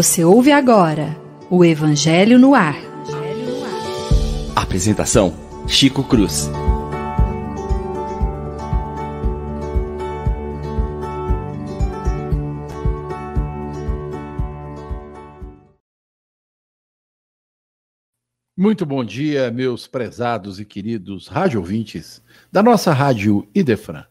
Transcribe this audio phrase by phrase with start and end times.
[0.00, 2.76] Você ouve agora o Evangelho no Ar.
[4.54, 5.34] Apresentação:
[5.66, 6.48] Chico Cruz.
[18.56, 22.22] Muito bom dia, meus prezados e queridos rádio ouvintes
[22.52, 24.04] da nossa rádio Idefran.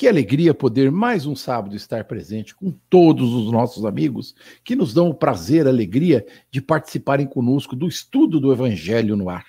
[0.00, 4.94] Que alegria poder mais um sábado estar presente com todos os nossos amigos que nos
[4.94, 9.44] dão o prazer, a alegria de participarem conosco do estudo do Evangelho no ar.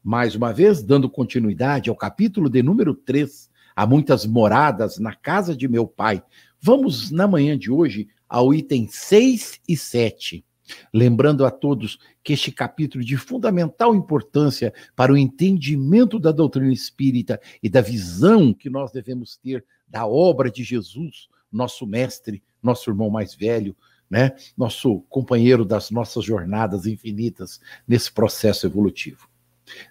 [0.00, 5.56] Mais uma vez, dando continuidade ao capítulo de número 3, Há muitas moradas na casa
[5.56, 6.22] de meu pai.
[6.60, 10.44] Vamos, na manhã de hoje, ao item 6 e 7.
[10.92, 17.40] Lembrando a todos que este capítulo de fundamental importância para o entendimento da doutrina espírita
[17.62, 23.10] e da visão que nós devemos ter da obra de Jesus, nosso mestre, nosso irmão
[23.10, 23.76] mais velho,
[24.10, 24.34] né?
[24.56, 29.28] Nosso companheiro das nossas jornadas infinitas nesse processo evolutivo.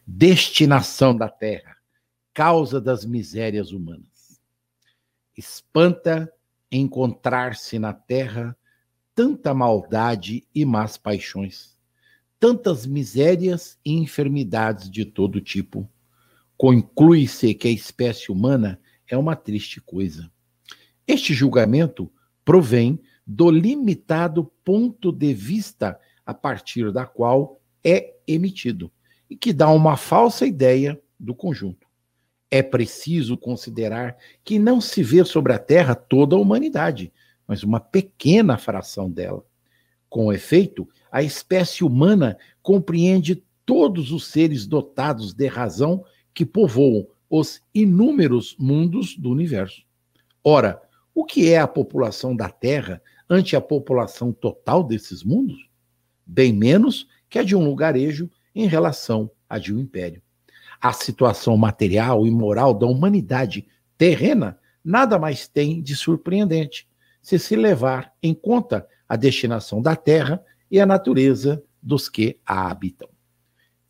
[0.06, 1.78] Destinação da terra,
[2.34, 4.42] causa das misérias humanas.
[5.36, 6.32] Espanta
[6.72, 8.58] encontrar-se na terra
[9.18, 11.76] tanta maldade e más paixões,
[12.40, 15.90] tantas misérias e enfermidades de todo tipo.
[16.56, 20.32] Conclui-se que a espécie humana é uma triste coisa.
[21.08, 22.12] Este julgamento
[22.46, 28.92] provém do limitado ponto de vista a partir da qual é emitido
[29.28, 31.88] e que dá uma falsa ideia do conjunto.
[32.52, 37.12] É preciso considerar que não se vê sobre a Terra toda a humanidade,
[37.48, 39.44] mas uma pequena fração dela.
[40.10, 46.04] Com efeito, a espécie humana compreende todos os seres dotados de razão
[46.34, 49.84] que povoam os inúmeros mundos do universo.
[50.44, 50.82] Ora,
[51.14, 55.70] o que é a população da Terra ante a população total desses mundos?
[56.26, 60.22] Bem menos que a de um lugarejo em relação à de um império.
[60.80, 66.87] A situação material e moral da humanidade terrena nada mais tem de surpreendente
[67.28, 72.72] se se levar em conta a destinação da terra e a natureza dos que a
[72.72, 73.10] habitam.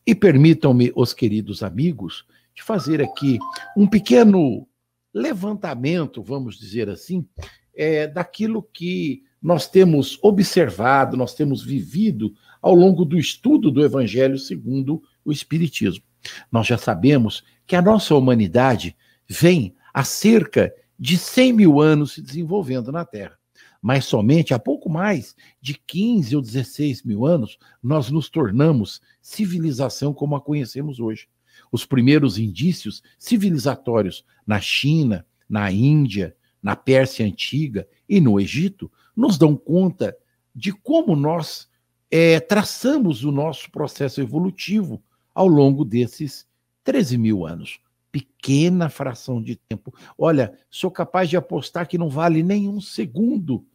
[0.04, 2.26] E permitam-me, os queridos amigos,
[2.56, 3.38] de fazer aqui
[3.78, 4.68] um pequeno
[5.14, 7.28] levantamento, vamos dizer assim,
[7.76, 14.40] é, daquilo que nós temos observado, nós temos vivido ao longo do estudo do Evangelho
[14.40, 16.04] segundo o Espiritismo.
[16.52, 18.98] Nós já sabemos que a nossa humanidade
[19.30, 23.38] vem há cerca de 100 mil anos se desenvolvendo na Terra.
[23.82, 30.14] Mas somente há pouco mais de 15 ou 16 mil anos nós nos tornamos civilização
[30.14, 31.28] como a conhecemos hoje.
[31.72, 39.38] Os primeiros indícios civilizatórios na China, na Índia, na Pérsia Antiga e no Egito nos
[39.38, 40.16] dão conta
[40.54, 41.70] de como nós
[42.10, 45.02] é, traçamos o nosso processo evolutivo
[45.34, 46.48] ao longo desses
[46.84, 47.80] 13 mil anos
[48.12, 49.94] pequena fração de tempo.
[50.18, 53.66] Olha, sou capaz de apostar que não vale nenhum segundo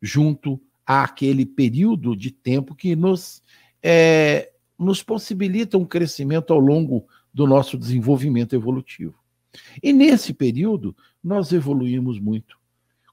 [0.00, 3.42] junto àquele período de tempo que nos,
[3.82, 9.14] é, nos possibilita um crescimento ao longo do nosso desenvolvimento evolutivo.
[9.82, 12.58] E nesse período, nós evoluímos muito.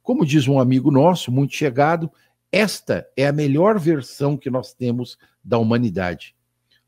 [0.01, 2.11] Como diz um amigo nosso, muito chegado,
[2.51, 6.35] esta é a melhor versão que nós temos da humanidade.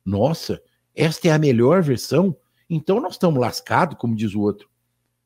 [0.06, 0.62] Nossa,
[0.94, 2.36] esta é a melhor versão?
[2.70, 4.70] Então nós estamos lascados, como diz o outro.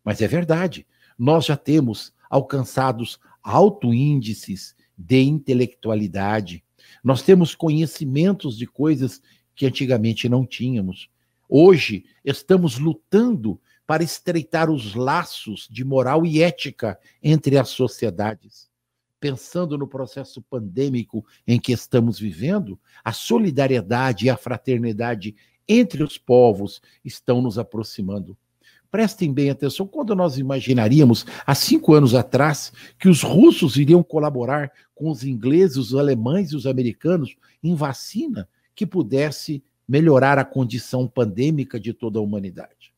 [0.03, 0.85] Mas é verdade,
[1.17, 6.63] nós já temos alcançados alto índices de intelectualidade.
[7.03, 9.21] Nós temos conhecimentos de coisas
[9.55, 11.09] que antigamente não tínhamos.
[11.47, 18.69] Hoje estamos lutando para estreitar os laços de moral e ética entre as sociedades.
[19.19, 25.35] Pensando no processo pandêmico em que estamos vivendo, a solidariedade e a fraternidade
[25.69, 28.35] entre os povos estão nos aproximando.
[28.91, 34.71] Prestem bem atenção, quando nós imaginaríamos, há cinco anos atrás, que os russos iriam colaborar
[34.95, 41.07] com os ingleses, os alemães e os americanos em vacina que pudesse melhorar a condição
[41.07, 42.91] pandêmica de toda a humanidade.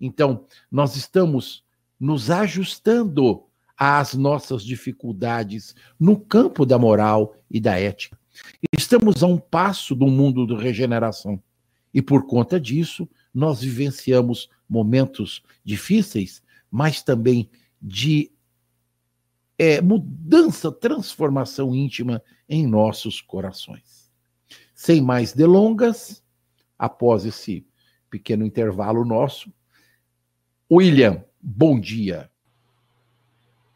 [0.00, 1.62] Então, nós estamos
[2.00, 3.44] nos ajustando
[3.78, 8.18] às nossas dificuldades no campo da moral e da ética.
[8.76, 11.40] Estamos a um passo do mundo de regeneração.
[11.92, 17.50] E por conta disso, nós vivenciamos momentos difíceis, mas também
[17.80, 18.30] de
[19.58, 24.10] é, mudança, transformação íntima em nossos corações.
[24.74, 26.22] Sem mais delongas,
[26.78, 27.66] após esse
[28.10, 29.52] pequeno intervalo nosso,
[30.70, 32.30] William, bom dia.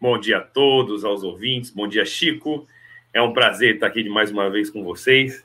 [0.01, 2.67] Bom dia a todos, aos ouvintes, bom dia, Chico.
[3.13, 5.45] É um prazer estar aqui mais uma vez com vocês.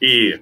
[0.00, 0.40] E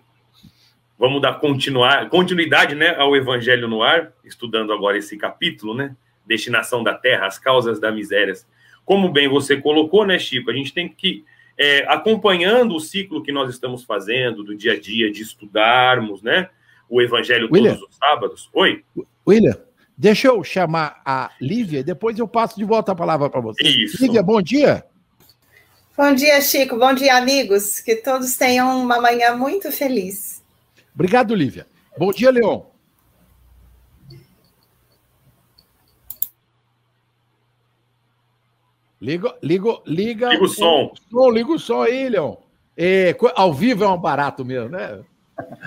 [0.98, 5.94] vamos dar continuar, continuidade né, ao Evangelho no Ar, estudando agora esse capítulo, né?
[6.26, 8.34] Destinação da Terra, as causas da miséria.
[8.84, 10.50] Como bem você colocou, né, Chico?
[10.50, 11.24] A gente tem que
[11.56, 16.50] é, acompanhando o ciclo que nós estamos fazendo, do dia a dia, de estudarmos, né?
[16.88, 18.50] O Evangelho William, todos os sábados.
[18.52, 18.84] Oi?
[19.26, 19.56] William,
[19.96, 23.62] deixa eu chamar a Lívia, depois eu passo de volta a palavra para você.
[23.62, 24.02] Isso.
[24.02, 24.84] Lívia, bom dia.
[25.96, 26.76] Bom dia, Chico.
[26.78, 27.80] Bom dia, amigos.
[27.80, 30.37] Que todos tenham uma manhã muito feliz.
[30.94, 31.66] Obrigado, Lívia.
[31.96, 32.62] Bom dia, Leon.
[39.00, 40.92] Liga, liga, liga, liga o som.
[41.10, 41.30] som.
[41.30, 42.34] Liga o som aí, Leon.
[42.76, 45.00] É, ao vivo é um barato mesmo, né?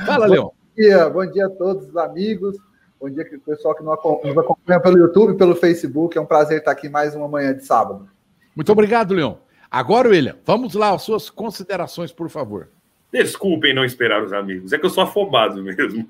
[0.06, 0.46] Fala, Leon.
[0.46, 2.58] Bom dia, bom dia a todos os amigos.
[3.00, 6.18] Bom dia, pessoal que nos acompanha pelo YouTube, pelo Facebook.
[6.18, 8.08] É um prazer estar aqui mais uma manhã de sábado.
[8.56, 9.36] Muito obrigado, Leon.
[9.70, 12.70] Agora, William, vamos lá, as suas considerações, por favor.
[13.12, 16.08] Desculpem não esperar os amigos, é que eu sou afobado mesmo.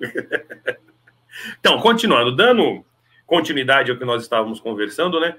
[1.59, 2.85] então, continuando, dando
[3.25, 5.35] continuidade ao que nós estávamos conversando, né?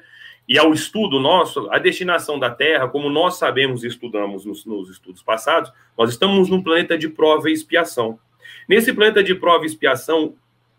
[0.49, 4.91] E ao estudo nosso, a destinação da Terra, como nós sabemos e estudamos nos, nos
[4.91, 8.19] estudos passados, nós estamos num planeta de prova e expiação.
[8.69, 10.35] Nesse planeta de prova e expiação,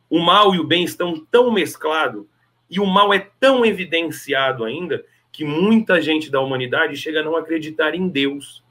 [0.10, 2.26] o mal e o bem estão tão mesclados
[2.70, 7.36] e o mal é tão evidenciado ainda que muita gente da humanidade chega a não
[7.36, 8.63] acreditar em Deus.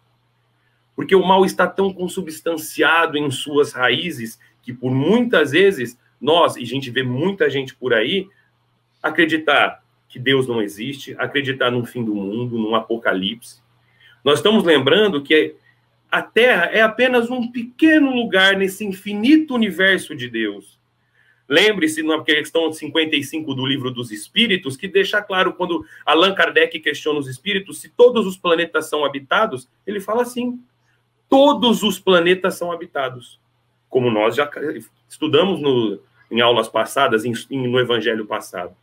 [1.03, 6.63] Porque o mal está tão consubstanciado em suas raízes que por muitas vezes nós, e
[6.63, 8.29] a gente vê muita gente por aí,
[9.03, 13.61] acreditar que Deus não existe, acreditar num fim do mundo, num apocalipse.
[14.23, 15.57] Nós estamos lembrando que
[16.09, 20.79] a Terra é apenas um pequeno lugar nesse infinito universo de Deus.
[21.49, 27.19] Lembre-se na questão 55 do livro dos Espíritos, que deixa claro quando Allan Kardec questiona
[27.19, 30.63] os espíritos se todos os planetas são habitados, ele fala assim:
[31.33, 33.41] todos os planetas são habitados.
[33.89, 34.51] Como nós já
[35.09, 35.99] estudamos no,
[36.31, 38.77] em aulas passadas, em, no Evangelho passado.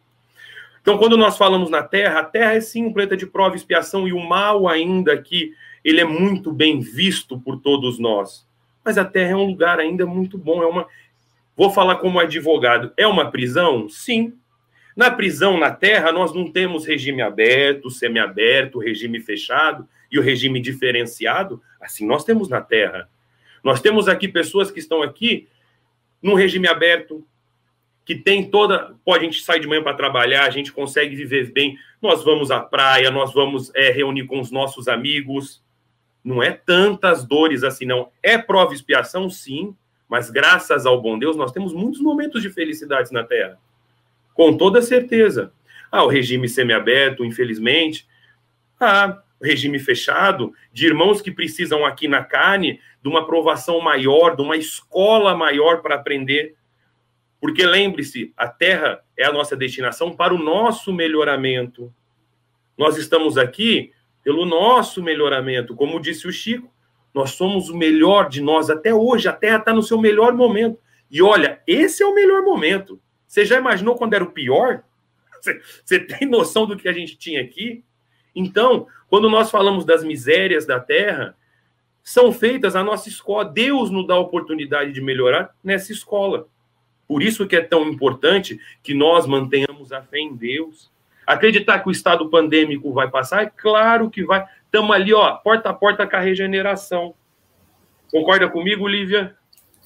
[0.81, 3.57] Então, quando nós falamos na Terra, a Terra é sim um planeta de prova e
[3.57, 5.53] expiação, e o mal ainda aqui,
[5.85, 8.47] ele é muito bem visto por todos nós.
[8.83, 10.87] Mas a Terra é um lugar ainda muito bom, é uma,
[11.55, 12.91] Vou falar como advogado.
[12.97, 13.87] É uma prisão?
[13.89, 14.33] Sim.
[14.99, 20.59] Na prisão na Terra, nós não temos regime aberto, semiaberto, regime fechado e o regime
[20.59, 21.63] diferenciado.
[21.79, 23.09] Assim nós temos na Terra.
[23.63, 25.47] Nós temos aqui pessoas que estão aqui
[26.21, 27.25] num regime aberto,
[28.03, 28.93] que tem toda.
[29.05, 31.77] Pode a gente sair de manhã para trabalhar, a gente consegue viver bem.
[32.01, 35.63] Nós vamos à praia, nós vamos é, reunir com os nossos amigos.
[36.21, 38.11] Não é tantas dores assim, não.
[38.21, 39.73] É prova e expiação, sim.
[40.09, 43.57] Mas graças ao bom Deus, nós temos muitos momentos de felicidade na Terra.
[44.39, 45.51] Com toda certeza.
[45.91, 48.07] Ah, o regime semiaberto, infelizmente.
[48.79, 54.41] Ah, regime fechado, de irmãos que precisam aqui na carne de uma aprovação maior, de
[54.41, 56.55] uma escola maior para aprender.
[57.41, 61.93] Porque lembre-se, a Terra é a nossa destinação para o nosso melhoramento.
[62.77, 63.91] Nós estamos aqui
[64.23, 66.73] pelo nosso melhoramento, como disse o Chico.
[67.13, 69.27] Nós somos o melhor de nós até hoje.
[69.27, 70.79] A Terra está no seu melhor momento.
[71.11, 73.01] E olha, esse é o melhor momento.
[73.29, 74.81] Você já imaginou quando era o pior?
[75.85, 77.83] Você, tem noção do que a gente tinha aqui?
[78.35, 81.37] Então, quando nós falamos das misérias da Terra,
[82.03, 83.45] são feitas a nossa escola.
[83.45, 86.47] Deus nos dá a oportunidade de melhorar nessa escola.
[87.07, 90.91] Por isso que é tão importante que nós mantenhamos a fé em Deus.
[91.25, 93.43] Acreditar que o estado pandêmico vai passar?
[93.43, 94.43] É claro que vai.
[94.65, 97.13] Estamos ali, ó, porta a porta com a regeneração.
[98.11, 99.37] Concorda comigo, Lívia?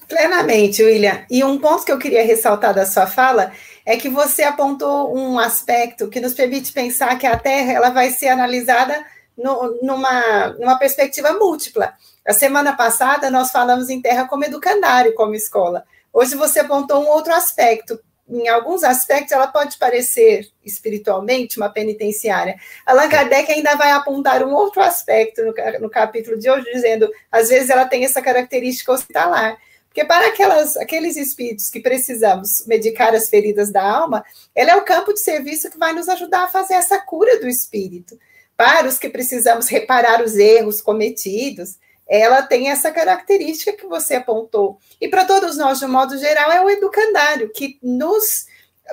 [0.08, 1.24] Plenamente, William.
[1.30, 3.52] E um ponto que eu queria ressaltar da sua fala
[3.86, 8.10] é que você apontou um aspecto que nos permite pensar que a Terra ela vai
[8.10, 9.04] ser analisada
[9.36, 11.94] no, numa, numa perspectiva múltipla.
[12.26, 15.84] A semana passada nós falamos em Terra como educandário, como escola.
[16.12, 22.56] Hoje você apontou um outro aspecto, em alguns aspectos, ela pode parecer espiritualmente uma penitenciária.
[22.86, 27.50] Allan Kardec ainda vai apontar um outro aspecto no, no capítulo de hoje, dizendo, às
[27.50, 29.58] vezes ela tem essa característica hospitalar.
[29.94, 34.84] Porque para aquelas, aqueles espíritos que precisamos medicar as feridas da alma, ela é o
[34.84, 38.18] campo de serviço que vai nos ajudar a fazer essa cura do espírito.
[38.56, 44.78] Para os que precisamos reparar os erros cometidos, ela tem essa característica que você apontou.
[45.00, 48.46] E para todos nós, de um modo geral, é o educandário, que nos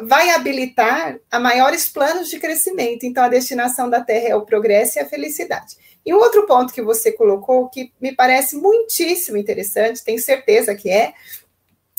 [0.03, 3.07] vai habilitar a maiores planos de crescimento.
[3.07, 5.77] Então, a destinação da Terra é o progresso e a felicidade.
[6.05, 10.89] E um outro ponto que você colocou, que me parece muitíssimo interessante, tenho certeza que
[10.89, 11.13] é,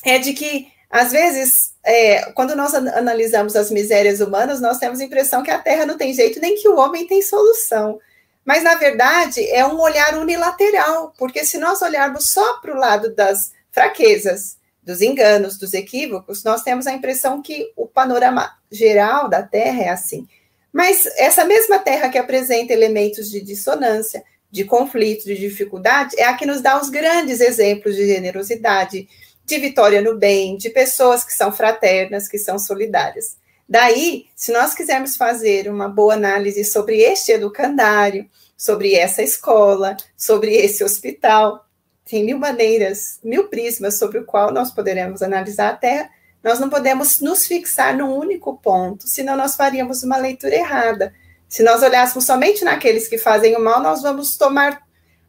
[0.05, 5.05] é de que, às vezes, é, quando nós analisamos as misérias humanas, nós temos a
[5.05, 8.01] impressão que a Terra não tem jeito, nem que o homem tem solução.
[8.45, 13.15] Mas, na verdade, é um olhar unilateral, porque se nós olharmos só para o lado
[13.15, 19.43] das fraquezas, dos enganos, dos equívocos, nós temos a impressão que o panorama geral da
[19.43, 20.27] Terra é assim.
[20.73, 26.35] Mas essa mesma Terra que apresenta elementos de dissonância, de conflito, de dificuldade, é a
[26.35, 29.09] que nos dá os grandes exemplos de generosidade,
[29.45, 33.37] de vitória no bem, de pessoas que são fraternas, que são solidárias.
[33.69, 40.55] Daí, se nós quisermos fazer uma boa análise sobre este educandário, sobre essa escola, sobre
[40.55, 41.67] esse hospital,
[42.05, 46.11] tem mil maneiras, mil prismas sobre o qual nós poderemos analisar a Terra,
[46.43, 51.15] nós não podemos nos fixar num único ponto, senão nós faríamos uma leitura errada.
[51.49, 54.83] Se nós olhássemos somente naqueles que fazem o mal, nós vamos tomar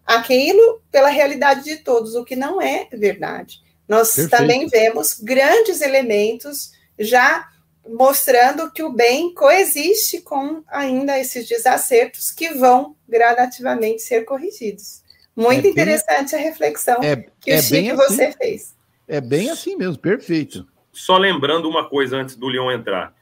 [0.05, 3.61] aquilo pela realidade de todos, o que não é verdade.
[3.87, 4.31] Nós Perfeito.
[4.31, 7.47] também vemos grandes elementos já
[7.87, 15.03] mostrando que o bem coexiste com ainda esses desacertos que vão gradativamente ser corrigidos.
[15.35, 18.73] Muito é interessante bem, a reflexão é, que é o Chico assim, você fez.
[19.07, 20.65] É bem assim mesmo, perfeito.
[20.93, 23.13] Só lembrando uma coisa antes do Leão entrar.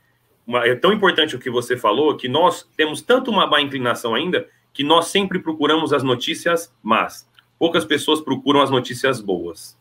[0.45, 4.13] Uma, é tão importante o que você falou que nós temos tanto uma má inclinação
[4.13, 7.25] ainda que nós sempre procuramos as notícias más.
[7.57, 9.77] Poucas pessoas procuram as notícias boas.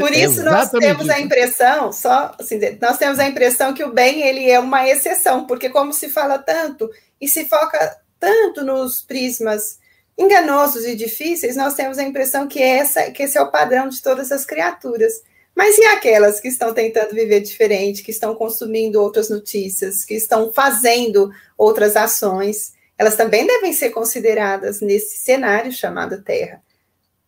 [0.00, 4.22] Por isso nós temos a impressão, só assim, nós temos a impressão que o bem
[4.22, 6.90] ele é uma exceção, porque como se fala tanto
[7.20, 9.78] e se foca tanto nos prismas
[10.16, 14.02] enganosos e difíceis, nós temos a impressão que essa que esse é o padrão de
[14.02, 15.22] todas as criaturas.
[15.56, 20.52] Mas e aquelas que estão tentando viver diferente, que estão consumindo outras notícias, que estão
[20.52, 22.74] fazendo outras ações?
[22.98, 26.62] Elas também devem ser consideradas nesse cenário chamado Terra.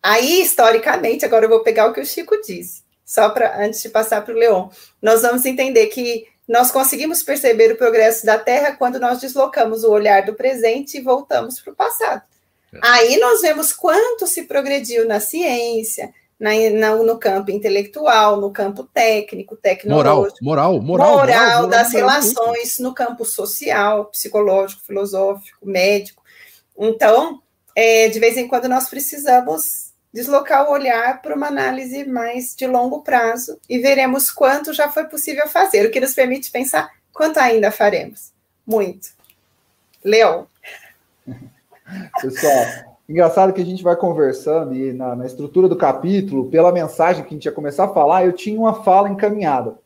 [0.01, 3.89] Aí, historicamente, agora eu vou pegar o que o Chico disse, só para antes de
[3.89, 4.69] passar para o Leon.
[5.01, 9.91] Nós vamos entender que nós conseguimos perceber o progresso da Terra quando nós deslocamos o
[9.91, 12.21] olhar do presente e voltamos para o passado.
[12.73, 12.79] É.
[12.83, 18.83] Aí nós vemos quanto se progrediu na ciência, na, na, no campo intelectual, no campo
[18.83, 20.43] técnico, tecnológico.
[20.43, 21.17] Moral, moral, moral.
[21.17, 26.23] Moral, moral das moral, relações, no campo social, psicológico, filosófico, médico.
[26.77, 27.41] Então,
[27.75, 32.65] é, de vez em quando nós precisamos deslocar o olhar para uma análise mais de
[32.65, 37.37] longo prazo e veremos quanto já foi possível fazer, o que nos permite pensar quanto
[37.37, 38.31] ainda faremos.
[38.65, 39.09] Muito.
[40.03, 40.47] Leão.
[42.21, 47.23] Pessoal, engraçado que a gente vai conversando e na, na, estrutura do capítulo, pela mensagem
[47.23, 49.79] que a gente ia começar a falar, eu tinha uma fala encaminhada.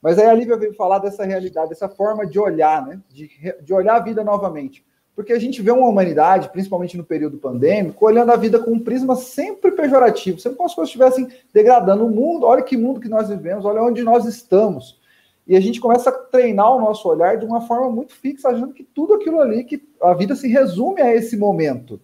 [0.00, 3.00] Mas aí a Lívia veio falar dessa realidade, dessa forma de olhar, né?
[3.10, 3.30] De,
[3.62, 4.84] de olhar a vida novamente.
[5.14, 8.80] Porque a gente vê uma humanidade, principalmente no período pandêmico, olhando a vida com um
[8.80, 12.46] prisma sempre pejorativo, sempre como se as coisas estivessem degradando o mundo.
[12.46, 15.00] Olha que mundo que nós vivemos, olha onde nós estamos.
[15.46, 18.72] E a gente começa a treinar o nosso olhar de uma forma muito fixa, achando
[18.72, 22.00] que tudo aquilo ali, que a vida se resume a esse momento.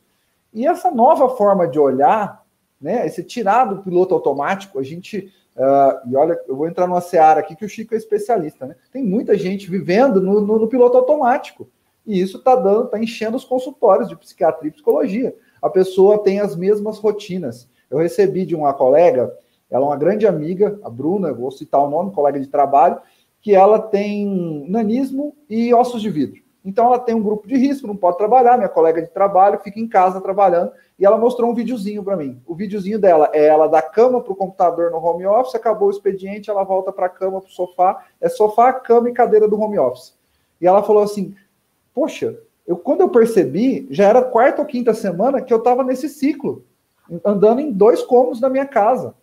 [0.53, 2.45] E essa nova forma de olhar,
[2.81, 5.33] né, esse tirar do piloto automático, a gente.
[5.57, 8.77] Uh, e olha, eu vou entrar numa seara aqui que o Chico é especialista, né?
[8.93, 11.69] Tem muita gente vivendo no, no, no piloto automático.
[12.07, 15.37] E isso está dando, está enchendo os consultórios de psiquiatria e psicologia.
[15.61, 17.69] A pessoa tem as mesmas rotinas.
[17.91, 19.33] Eu recebi de uma colega,
[19.71, 23.01] ela é uma grande amiga, a Bruna, vou citar o nome, colega de trabalho,
[23.43, 26.43] que ela tem nanismo e ossos de vidro.
[26.65, 29.81] Então ela tem um grupo de risco, não pode trabalhar, minha colega de trabalho fica
[29.81, 32.41] em casa trabalhando, e ela mostrou um videozinho para mim.
[32.47, 35.91] O videozinho dela é ela da cama para o computador no home office, acabou o
[35.91, 39.59] expediente, ela volta para a cama, para o sofá, é sofá, cama e cadeira do
[39.59, 40.15] home office.
[40.61, 41.35] E ela falou assim:
[41.95, 46.09] poxa, eu, quando eu percebi, já era quarta ou quinta semana que eu estava nesse
[46.09, 46.65] ciclo,
[47.25, 49.15] andando em dois cômodos da minha casa.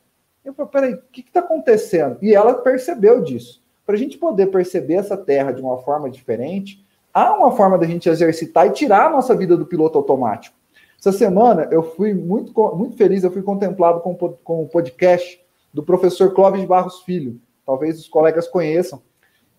[0.44, 2.18] Eu falei, peraí, o que está acontecendo?
[2.22, 3.62] E ela percebeu disso.
[3.86, 6.86] Para a gente poder perceber essa terra de uma forma diferente,
[7.18, 10.56] há uma forma da gente exercitar e tirar a nossa vida do piloto automático.
[11.00, 15.44] Essa semana eu fui muito, muito feliz, eu fui contemplado com, com o podcast
[15.74, 17.40] do professor Clóvis Barros Filho.
[17.66, 19.02] Talvez os colegas conheçam.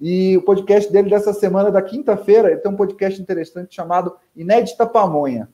[0.01, 4.87] E o podcast dele dessa semana, da quinta-feira, ele tem um podcast interessante chamado Inédita
[4.87, 5.49] Pamonha.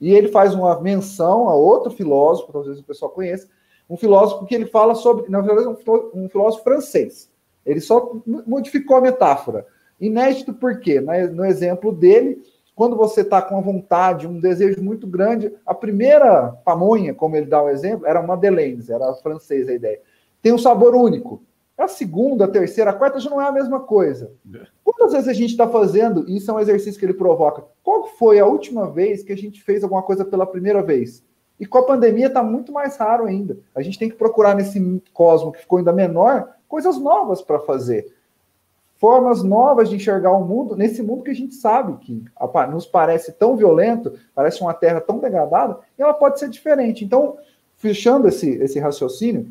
[0.00, 3.48] E ele faz uma menção a outro filósofo, talvez o pessoal conheça,
[3.88, 5.66] um filósofo que ele fala sobre, na verdade,
[6.14, 7.28] um filósofo francês.
[7.66, 8.12] Ele só
[8.46, 9.66] modificou a metáfora.
[10.00, 11.00] Inédito por quê?
[11.00, 12.42] No exemplo dele,
[12.74, 17.46] quando você está com uma vontade, um desejo muito grande, a primeira pamonha, como ele
[17.46, 20.00] dá o exemplo, era uma Madeleine, era francesa a ideia.
[20.40, 21.42] Tem um sabor único.
[21.76, 24.32] A segunda, a terceira, a quarta já não é a mesma coisa.
[24.82, 28.06] Quantas vezes a gente está fazendo, e isso é um exercício que ele provoca, qual
[28.06, 31.22] foi a última vez que a gente fez alguma coisa pela primeira vez?
[31.58, 33.58] E com a pandemia está muito mais raro ainda.
[33.74, 38.14] A gente tem que procurar nesse cosmo que ficou ainda menor, coisas novas para fazer.
[39.00, 42.22] Formas novas de enxergar o mundo, nesse mundo que a gente sabe que
[42.70, 47.02] nos parece tão violento, parece uma terra tão degradada, e ela pode ser diferente.
[47.02, 47.38] Então,
[47.78, 49.48] fechando esse, esse raciocínio,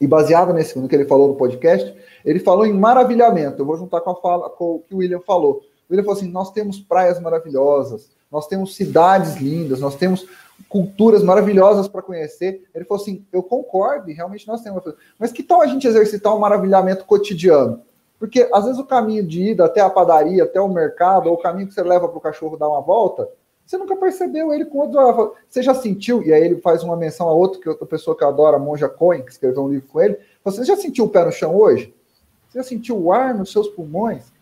[0.00, 3.62] e baseado nesse no que ele falou no podcast, ele falou em maravilhamento.
[3.62, 5.62] Eu vou juntar com a fala com o que o William falou.
[5.88, 10.26] O William falou assim: nós temos praias maravilhosas, nós temos cidades lindas, nós temos
[10.68, 12.64] culturas maravilhosas para conhecer.
[12.74, 14.82] Ele falou assim: eu concordo, realmente nós temos.
[15.16, 17.80] Mas que tal a gente exercitar um maravilhamento cotidiano?
[18.18, 21.40] Porque às vezes o caminho de ida até a padaria, até o mercado, ou o
[21.40, 23.28] caminho que você leva para o cachorro dar uma volta,
[23.66, 25.34] você nunca percebeu ele com outro.
[25.48, 28.22] Você já sentiu, e aí ele faz uma menção a outro, que outra pessoa que
[28.22, 30.18] eu adoro, a Monja Cohen, que escreveu um livro com ele.
[30.44, 31.94] Você já sentiu o pé no chão hoje?
[32.48, 34.32] Você já sentiu o ar nos seus pulmões?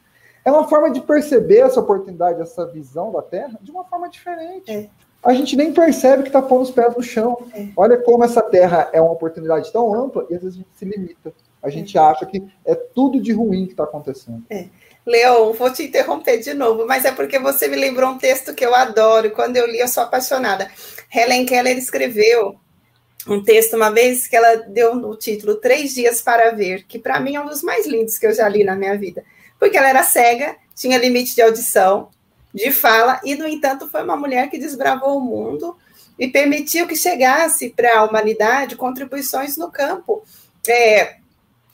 [0.45, 4.71] É uma forma de perceber essa oportunidade, essa visão da Terra de uma forma diferente.
[4.71, 4.91] É.
[5.23, 7.47] A gente nem percebe que está pondo os pés no chão.
[7.55, 7.69] É.
[7.77, 10.85] Olha como essa Terra é uma oportunidade tão ampla e às vezes a gente se
[10.85, 11.33] limita.
[11.63, 12.01] A gente é.
[12.01, 14.43] acha que é tudo de ruim que está acontecendo.
[14.51, 14.67] É.
[15.07, 18.65] Leon, vou te interromper de novo, mas é porque você me lembrou um texto que
[18.65, 19.31] eu adoro.
[19.31, 20.69] Quando eu li, eu sou apaixonada.
[21.13, 22.57] Helen Keller escreveu
[23.29, 27.21] um texto uma vez que ela deu o título Três Dias para Ver, que para
[27.21, 29.25] mim é um dos mais lindos que eu já li na minha vida.
[29.59, 32.09] Porque ela era cega, tinha limite de audição,
[32.55, 35.77] de fala, e, no entanto, foi uma mulher que desbravou o mundo
[36.19, 40.23] e permitiu que chegasse para a humanidade contribuições no campo.
[40.69, 41.17] É,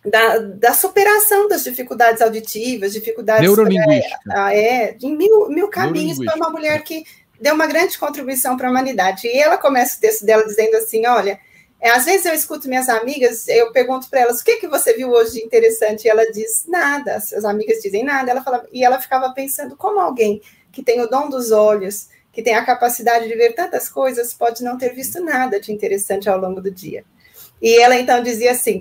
[0.05, 3.43] da, da, superação das dificuldades auditivas, dificuldades.
[3.43, 4.51] Neurolinguística.
[4.51, 6.17] É, é, em mil, mil caminhos.
[6.17, 7.05] Foi uma mulher que
[7.41, 9.27] deu uma grande contribuição para a humanidade.
[9.27, 11.39] E ela começa o texto dela dizendo assim: olha.
[11.81, 14.95] É, às vezes eu escuto minhas amigas, eu pergunto para elas o que, que você
[14.95, 18.85] viu hoje de interessante, e ela diz nada, as amigas dizem nada, ela fala, e
[18.85, 20.43] ela ficava pensando como alguém
[20.79, 24.63] que tem o dom dos olhos, que tem a capacidade de ver tantas coisas, pode
[24.63, 27.05] não ter visto nada de interessante ao longo do dia.
[27.61, 28.79] E ela então dizia assim: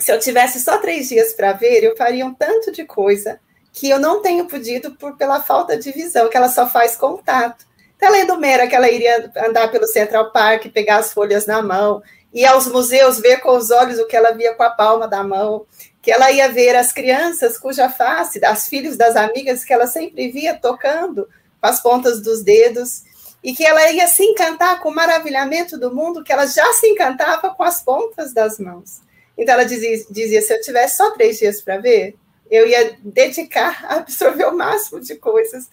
[0.00, 3.38] se eu tivesse só três dias para ver, eu faria um tanto de coisa
[3.72, 7.64] que eu não tenho podido por pela falta de visão, que ela só faz contato.
[7.94, 12.02] Então, ela enumera que ela iria andar pelo Central Park, pegar as folhas na mão,
[12.34, 15.22] ir aos museus ver com os olhos o que ela via com a palma da
[15.22, 15.64] mão,
[16.08, 20.30] que ela ia ver as crianças cuja face, as filhos das amigas que ela sempre
[20.30, 21.28] via tocando
[21.60, 23.02] com as pontas dos dedos,
[23.44, 26.86] e que ela ia se encantar com o maravilhamento do mundo que ela já se
[26.86, 29.02] encantava com as pontas das mãos.
[29.36, 32.16] Então ela dizia, dizia se eu tivesse só três dias para ver,
[32.50, 35.68] eu ia dedicar a absorver o máximo de coisas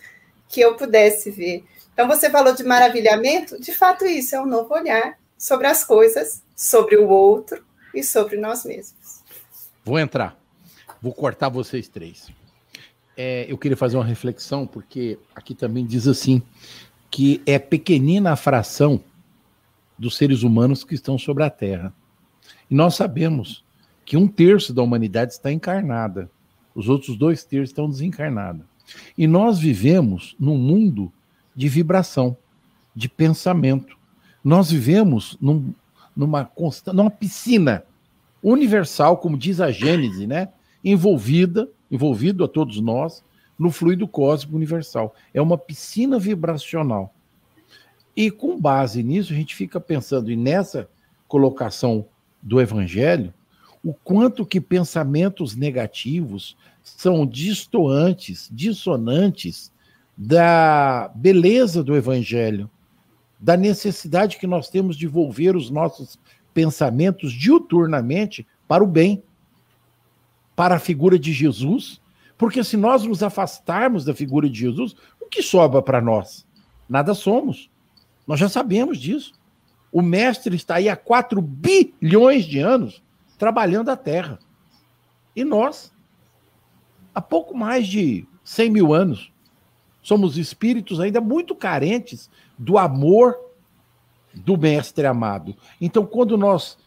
[0.50, 1.63] que eu pudesse ver.
[1.93, 6.43] Então você falou de maravilhamento, de fato isso é um novo olhar sobre as coisas,
[6.54, 9.05] sobre o outro e sobre nós mesmos.
[9.86, 10.36] Vou entrar,
[11.00, 12.32] vou cortar vocês três.
[13.15, 16.41] É, eu queria fazer uma reflexão, porque aqui também diz assim,
[17.12, 19.00] que é pequenina a fração
[19.95, 21.93] dos seres humanos que estão sobre a Terra.
[22.67, 23.63] E nós sabemos
[24.04, 26.32] que um terço da humanidade está encarnada,
[26.74, 28.65] os outros dois terços estão desencarnados.
[29.15, 31.13] E nós vivemos num mundo
[31.56, 32.36] de vibração,
[32.95, 33.95] de pensamento.
[34.43, 35.76] Nós vivemos num,
[36.15, 36.52] numa,
[36.91, 37.86] numa piscina
[38.51, 40.49] universal, como diz a Gênese, né?
[40.84, 43.23] envolvida, envolvido a todos nós,
[43.58, 45.15] no fluido cósmico universal.
[45.34, 47.12] É uma piscina vibracional.
[48.15, 50.88] E com base nisso, a gente fica pensando, e nessa
[51.27, 52.05] colocação
[52.41, 53.34] do Evangelho,
[53.84, 59.71] o quanto que pensamentos negativos são distoantes, dissonantes
[60.15, 62.69] da beleza do Evangelho,
[63.39, 66.19] da necessidade que nós temos de volver os nossos
[66.56, 69.22] pensamentos diuturnamente para o bem,
[70.56, 72.02] para a figura de Jesus,
[72.38, 76.48] porque se nós nos afastarmos da figura de Jesus, o que sobra para nós?
[76.88, 77.70] Nada somos.
[78.26, 79.34] Nós já sabemos disso.
[79.91, 83.04] O mestre está aí há 4 bilhões de anos
[83.38, 84.39] trabalhando a Terra.
[85.36, 85.94] E nós,
[87.13, 89.30] há pouco mais de 100 mil anos,
[90.02, 93.44] somos espíritos ainda muito carentes do amor
[94.36, 95.56] do mestre amado.
[95.80, 96.78] Então, quando nós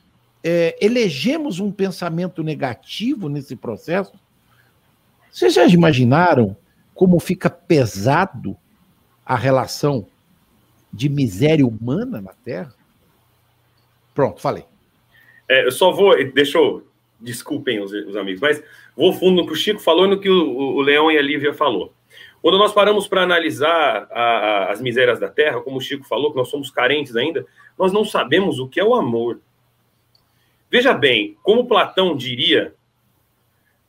[0.42, 4.12] é, elegemos um pensamento negativo nesse processo,
[5.30, 6.56] vocês já imaginaram
[6.94, 8.56] como fica pesado
[9.24, 10.06] a relação
[10.92, 12.74] de miséria humana na Terra?
[14.14, 14.64] Pronto, falei.
[15.48, 16.86] É, eu só vou, deixa eu,
[17.20, 18.62] desculpem os, os amigos, mas
[18.96, 21.22] vou fundo no que o Chico falou e no que o, o Leão e a
[21.22, 21.94] Lívia falou.
[22.40, 26.30] Quando nós paramos para analisar a, a, as misérias da terra, como o Chico falou,
[26.30, 27.44] que nós somos carentes ainda,
[27.78, 29.40] nós não sabemos o que é o amor.
[30.70, 32.74] Veja bem, como Platão diria,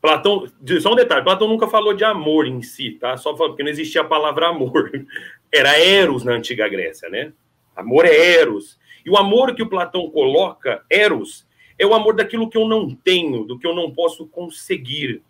[0.02, 0.46] Platão,
[0.82, 3.18] só um detalhe, Platão nunca falou de amor em si, tá?
[3.18, 4.90] Só falando, porque não existia a palavra amor.
[5.54, 7.34] Era eros na antiga Grécia, né?
[7.76, 8.80] Amor é eros.
[9.06, 12.94] E o amor que o Platão coloca, eros, é o amor daquilo que eu não
[12.94, 15.24] tenho, do que eu não posso conseguir.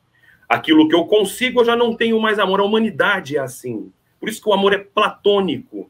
[0.50, 2.60] Aquilo que eu consigo, eu já não tenho mais amor.
[2.60, 3.92] A humanidade é assim.
[4.20, 5.90] Por isso que o amor é platônico.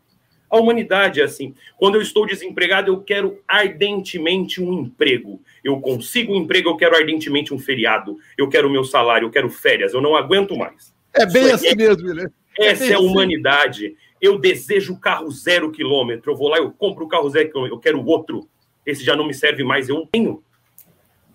[0.49, 1.55] A humanidade é assim.
[1.77, 5.39] Quando eu estou desempregado, eu quero ardentemente um emprego.
[5.63, 8.17] Eu consigo um emprego, eu quero ardentemente um feriado.
[8.37, 9.93] Eu quero meu salário, eu quero férias.
[9.93, 10.93] Eu não aguento mais.
[11.13, 12.29] É bem Isso assim é, mesmo, né?
[12.59, 13.07] Essa é, é a assim.
[13.07, 13.95] humanidade.
[14.19, 16.31] Eu desejo carro zero quilômetro.
[16.31, 17.77] Eu vou lá, eu compro o carro zero quilômetro.
[17.77, 18.49] Eu quero outro.
[18.85, 19.87] Esse já não me serve mais.
[19.87, 20.43] Eu tenho.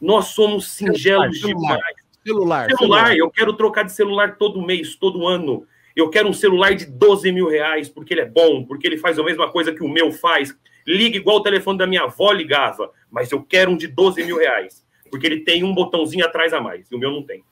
[0.01, 2.04] Nós somos singelos demais.
[2.27, 2.79] Celular, celular.
[2.79, 3.17] Celular.
[3.17, 5.67] Eu quero trocar de celular todo mês, todo ano.
[5.95, 9.19] Eu quero um celular de 12 mil reais, porque ele é bom, porque ele faz
[9.19, 10.57] a mesma coisa que o meu faz.
[10.87, 14.37] Liga igual o telefone da minha avó ligava, mas eu quero um de 12 mil
[14.37, 17.45] reais, porque ele tem um botãozinho atrás a mais, e o meu não tem.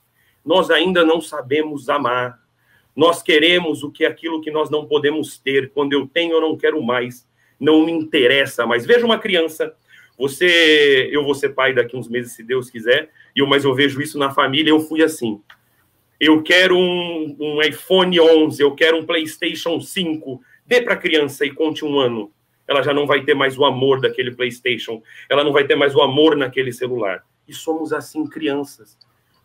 [0.45, 2.41] Nós ainda não sabemos amar.
[2.97, 5.71] Nós queremos o que é aquilo que nós não podemos ter.
[5.71, 7.27] Quando eu tenho, eu não quero mais.
[7.61, 8.85] Não me interessa mais.
[8.85, 9.75] Veja uma criança.
[10.18, 13.11] Você, eu vou ser pai daqui uns meses, se Deus quiser.
[13.35, 14.70] Eu, mas eu vejo isso na família.
[14.70, 15.40] Eu fui assim
[16.22, 20.40] eu quero um, um iPhone 11, eu quero um PlayStation 5.
[20.64, 22.31] Dê para a criança e conte um ano.
[22.68, 25.96] Ela já não vai ter mais o amor daquele PlayStation, ela não vai ter mais
[25.96, 27.25] o amor naquele celular.
[27.48, 28.96] E somos assim crianças.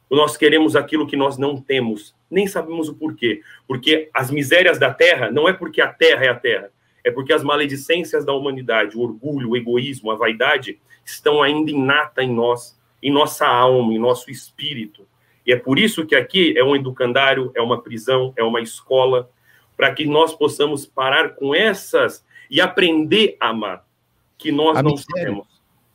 [0.08, 3.42] Nós queremos aquilo que nós não temos, nem sabemos o porquê.
[3.68, 6.72] Porque as misérias da terra não é porque a terra é a terra,
[7.08, 12.22] é porque as maledicências da humanidade, o orgulho, o egoísmo, a vaidade, estão ainda inata
[12.22, 15.08] em nós, em nossa alma, em nosso espírito.
[15.46, 19.30] E é por isso que aqui é um educandário, é uma prisão, é uma escola,
[19.78, 23.86] para que nós possamos parar com essas e aprender a amar,
[24.38, 25.48] que nós a não miséria, sabemos.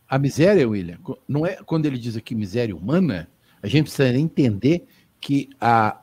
[0.08, 0.98] A miséria, William,
[1.28, 3.28] não é quando ele diz aqui miséria humana,
[3.62, 4.86] a gente precisa entender
[5.20, 6.00] que a,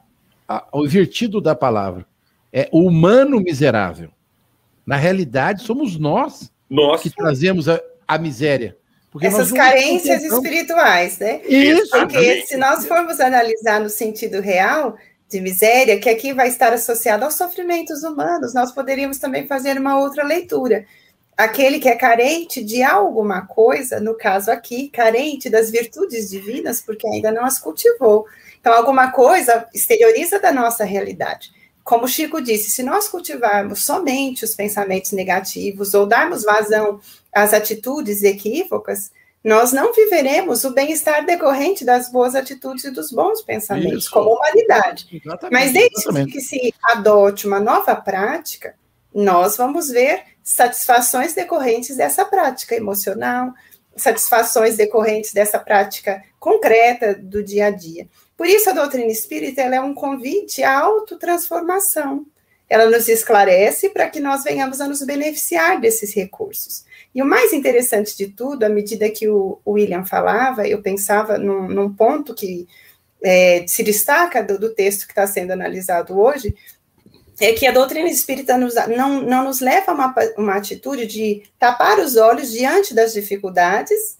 [0.47, 2.05] a, o invertido da palavra
[2.53, 4.11] é o humano miserável.
[4.89, 8.75] Na realidade, somos nós, nós que trazemos a, a miséria.
[9.11, 11.41] Porque Essas carências espirituais, né?
[11.45, 11.91] Isso.
[11.91, 14.97] Porque se nós formos analisar no sentido real
[15.29, 19.99] de miséria, que aqui vai estar associado aos sofrimentos humanos, nós poderíamos também fazer uma
[19.99, 20.87] outra leitura.
[21.37, 27.07] Aquele que é carente de alguma coisa, no caso aqui, carente das virtudes divinas, porque
[27.07, 28.25] ainda não as cultivou.
[28.59, 31.58] Então, alguma coisa exterioriza da nossa realidade.
[31.89, 36.99] Como Chico disse, se nós cultivarmos somente os pensamentos negativos ou darmos vazão
[37.33, 39.11] às atitudes equívocas,
[39.43, 44.11] nós não viveremos o bem-estar decorrente das boas atitudes e dos bons pensamentos, Isso.
[44.11, 45.07] como humanidade.
[45.11, 46.31] Exatamente, Mas desde exatamente.
[46.31, 48.75] que se adote uma nova prática,
[49.11, 53.51] nós vamos ver satisfações decorrentes dessa prática emocional,
[53.95, 58.07] satisfações decorrentes dessa prática concreta do dia a dia.
[58.39, 62.25] Por isso, a doutrina espírita é um convite à autotransformação.
[62.69, 66.85] Ela nos esclarece para que nós venhamos a nos beneficiar desses recursos.
[67.13, 71.67] E o mais interessante de tudo, à medida que o, William falava, eu pensava num,
[71.67, 72.65] num ponto que
[73.21, 76.55] é, se destaca do, do texto que está sendo analisado hoje,
[77.41, 81.43] é que a doutrina espírita nos, não, não nos leva a uma, uma atitude de
[81.59, 84.17] tapar os olhos diante das dificuldades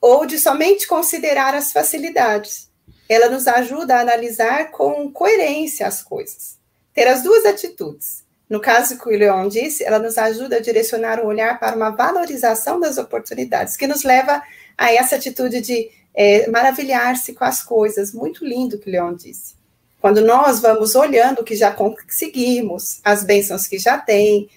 [0.00, 2.73] ou de somente considerar as facilidades
[3.08, 6.58] ela nos ajuda a analisar com coerência as coisas.
[6.94, 8.24] Ter as duas atitudes.
[8.48, 11.90] No caso que o Leon disse, ela nos ajuda a direcionar o olhar para uma
[11.90, 14.42] valorização das oportunidades, que nos leva
[14.76, 18.12] a essa atitude de é, maravilhar-se com as coisas.
[18.12, 19.54] Muito lindo que o Leon disse.
[20.00, 24.50] Quando nós vamos olhando o que já conseguimos, as bênçãos que já tem,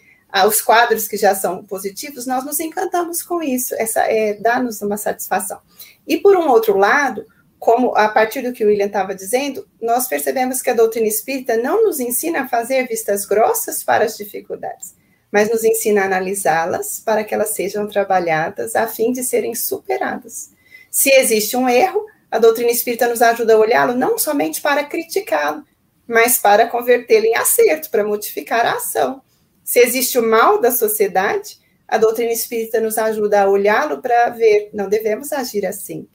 [0.46, 3.74] os quadros que já são positivos, nós nos encantamos com isso.
[3.76, 5.60] Essa é, dá-nos uma satisfação.
[6.06, 7.26] E por um outro lado,
[7.60, 11.58] como a partir do que o William estava dizendo, nós percebemos que a doutrina espírita
[11.58, 14.96] não nos ensina a fazer vistas grossas para as dificuldades,
[15.32, 20.52] mas nos ensina a analisá-las para que elas sejam trabalhadas a fim de serem superadas.
[20.92, 25.64] Se existe um erro, a doutrina espírita nos ajuda a olhá-lo não somente para criticá-lo,
[26.08, 29.22] mas para convertê-lo em acerto, para modificar a ação.
[29.64, 34.70] Se existe o mal da sociedade, a doutrina espírita nos ajuda a olhá-lo para ver,
[34.74, 36.08] não devemos agir assim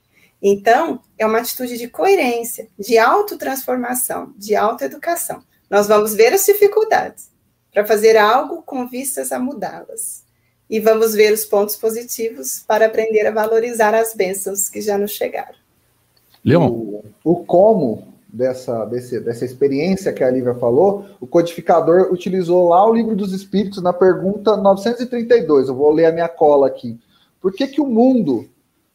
[0.43, 5.41] então, é uma atitude de coerência, de autotransformação, de autoeducação.
[5.71, 7.31] Nós vamos ver as dificuldades
[7.73, 10.25] para fazer algo com vistas a mudá-las.
[10.69, 15.13] E vamos ver os pontos positivos para aprender a valorizar as bênçãos que já nos
[15.13, 15.55] chegaram.
[16.45, 16.69] Leon.
[16.69, 22.85] O, o como dessa, desse, dessa experiência que a Lívia falou, o codificador utilizou lá
[22.89, 25.69] o livro dos Espíritos na pergunta 932.
[25.69, 26.99] Eu vou ler a minha cola aqui.
[27.41, 28.49] Por que, que o mundo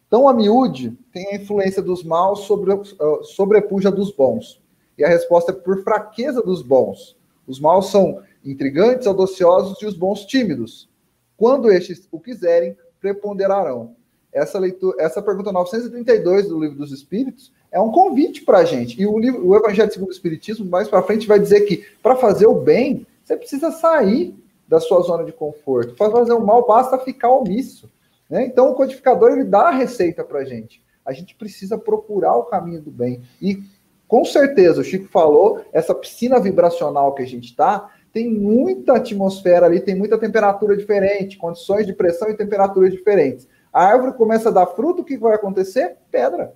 [0.09, 4.61] Tão a miúde tem a influência dos maus sobre, uh, sobrepuja dos bons.
[4.97, 7.15] E a resposta é por fraqueza dos bons.
[7.45, 10.89] Os maus são intrigantes, audaciosos e os bons tímidos.
[11.35, 13.95] Quando estes o quiserem, preponderarão.
[14.33, 18.99] Essa, leitura, essa pergunta 932 do Livro dos Espíritos é um convite para a gente.
[19.01, 22.15] E o, livro, o Evangelho segundo o Espiritismo, mais para frente, vai dizer que para
[22.15, 24.35] fazer o bem, você precisa sair
[24.67, 25.95] da sua zona de conforto.
[25.95, 27.89] Para fazer o mal, basta ficar omisso.
[28.29, 28.45] Né?
[28.45, 30.83] Então, o codificador ele dá a receita para a gente.
[31.05, 33.21] A gente precisa procurar o caminho do bem.
[33.41, 33.63] E,
[34.07, 39.65] com certeza, o Chico falou, essa piscina vibracional que a gente está, tem muita atmosfera
[39.65, 43.47] ali, tem muita temperatura diferente, condições de pressão e temperatura diferentes.
[43.71, 45.97] A árvore começa a dar fruto, o que vai acontecer?
[46.09, 46.53] Pedra.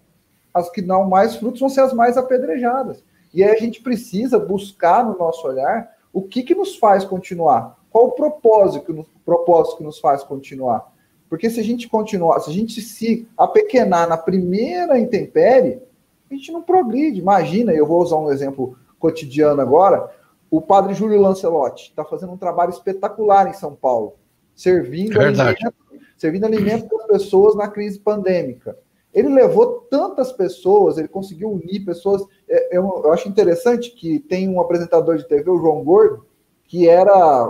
[0.54, 3.04] As que dão mais frutos vão ser as mais apedrejadas.
[3.34, 7.78] E aí a gente precisa buscar no nosso olhar o que, que nos faz continuar.
[7.90, 10.91] Qual o propósito, o propósito que nos faz continuar?
[11.32, 15.82] Porque se a gente continuar, se a gente se apequenar na primeira intempérie,
[16.30, 17.22] a gente não progride.
[17.22, 20.12] Imagina, eu vou usar um exemplo cotidiano agora,
[20.52, 24.16] o padre Júlio Lancelotti está fazendo um trabalho espetacular em São Paulo,
[24.54, 25.74] servindo, é alimento,
[26.18, 28.78] servindo alimento para as pessoas na crise pandêmica.
[29.14, 32.26] Ele levou tantas pessoas, ele conseguiu unir pessoas.
[32.50, 36.26] É, eu, eu acho interessante que tem um apresentador de TV, o João Gordo,
[36.66, 37.46] que era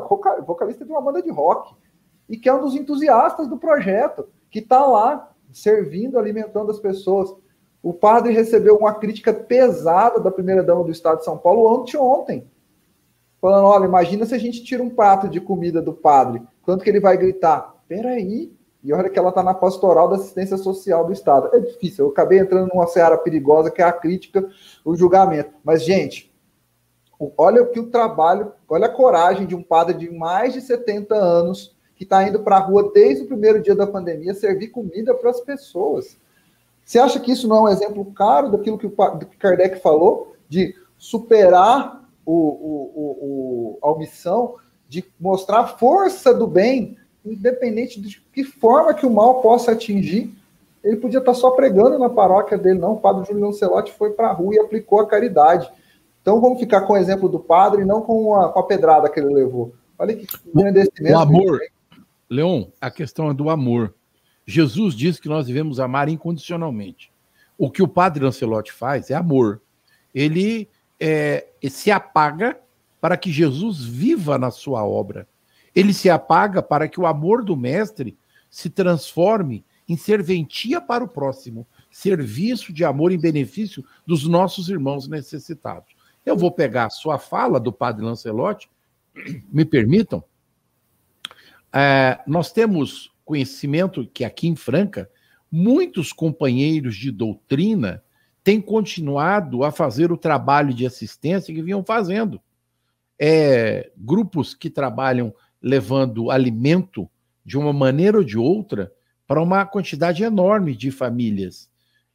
[0.46, 1.81] vocalista de uma banda de rock
[2.32, 7.36] e que é um dos entusiastas do projeto, que está lá servindo, alimentando as pessoas.
[7.84, 12.50] O padre recebeu uma crítica pesada da primeira-dama do Estado de São Paulo anteontem,
[13.42, 16.90] falando: olha, imagina se a gente tira um prato de comida do padre, quanto que
[16.90, 17.76] ele vai gritar?
[17.86, 21.50] Peraí, e olha que ela está na pastoral da assistência social do Estado.
[21.54, 24.48] É difícil, eu acabei entrando numa seara perigosa que é a crítica,
[24.86, 25.52] o julgamento.
[25.66, 26.34] Mas, gente,
[27.38, 31.14] olha o que o trabalho, olha a coragem de um padre de mais de 70
[31.14, 35.14] anos que está indo para a rua desde o primeiro dia da pandemia servir comida
[35.14, 36.18] para as pessoas.
[36.84, 38.96] Você acha que isso não é um exemplo claro daquilo que o
[39.38, 44.56] Kardec falou, de superar o, o, o, a omissão,
[44.90, 50.34] de mostrar a força do bem, independente de que forma que o mal possa atingir?
[50.84, 52.94] Ele podia estar tá só pregando na paróquia dele, não.
[52.94, 55.72] O padre Júlio Lancelotti foi para a rua e aplicou a caridade.
[56.20, 59.20] Então vamos ficar com o exemplo do padre, não com a, com a pedrada que
[59.20, 59.72] ele levou.
[60.00, 61.60] Olha que o, o amor,
[62.32, 63.94] Leon, a questão é do amor.
[64.46, 67.12] Jesus diz que nós devemos amar incondicionalmente.
[67.58, 69.62] O que o padre Lancelotti faz é amor.
[70.16, 72.58] Ele é, se apaga
[73.02, 75.28] para que Jesus viva na sua obra.
[75.76, 78.18] Ele se apaga para que o amor do mestre
[78.50, 85.06] se transforme em serventia para o próximo, serviço de amor em benefício dos nossos irmãos
[85.06, 85.94] necessitados.
[86.26, 88.70] Eu vou pegar a sua fala do padre Lancelotti,
[89.52, 90.24] me permitam,
[91.74, 95.10] é, nós temos conhecimento que aqui em Franca,
[95.52, 98.04] muitos companheiros de doutrina
[98.44, 102.42] têm continuado a fazer o trabalho de assistência que vinham fazendo.
[103.20, 107.10] É, grupos que trabalham levando alimento
[107.46, 108.92] de uma maneira ou de outra
[109.28, 111.70] para uma quantidade enorme de famílias.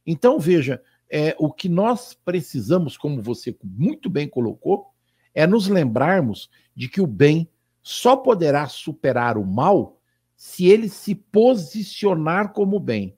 [0.05, 4.87] Então, veja, é, o que nós precisamos, como você muito bem colocou,
[5.33, 7.49] é nos lembrarmos de que o bem
[7.87, 9.97] só poderá superar o mal
[10.35, 13.17] se ele se posicionar como bem.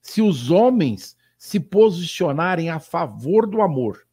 [0.00, 4.06] Se os homens se posicionarem a favor do amor.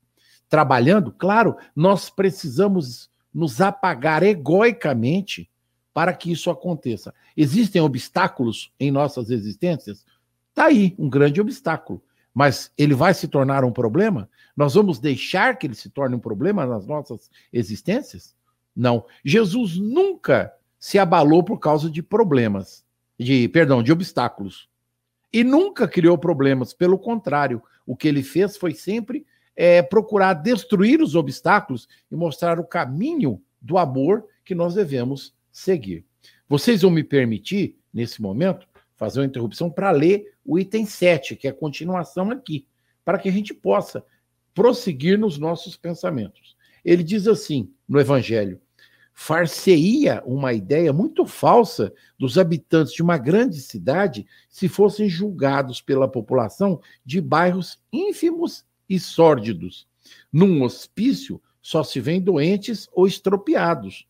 [0.49, 5.47] Trabalhando, claro, nós precisamos nos apagar egoicamente
[5.93, 7.13] para que isso aconteça.
[7.37, 10.03] Existem obstáculos em nossas existências?
[10.49, 12.01] Está aí um grande obstáculo.
[12.33, 14.27] Mas ele vai se tornar um problema?
[14.57, 18.35] Nós vamos deixar que ele se torne um problema nas nossas existências?
[18.75, 19.05] Não.
[19.23, 22.83] Jesus nunca se abalou por causa de problemas,
[23.17, 24.69] de, perdão, de obstáculos.
[25.31, 31.01] E nunca criou problemas, pelo contrário, o que ele fez foi sempre é, procurar destruir
[31.01, 36.05] os obstáculos e mostrar o caminho do amor que nós devemos seguir.
[36.49, 41.47] Vocês vão me permitir, nesse momento, fazer uma interrupção para ler o item 7, que
[41.47, 42.67] é a continuação aqui,
[43.05, 44.03] para que a gente possa
[44.53, 46.55] prosseguir nos nossos pensamentos.
[46.83, 48.59] Ele diz assim no Evangelho:
[49.13, 56.07] far-se-ia uma ideia muito falsa dos habitantes de uma grande cidade se fossem julgados pela
[56.07, 59.87] população de bairros ínfimos e sórdidos.
[60.31, 64.05] Num hospício só se vêem doentes ou estropiados.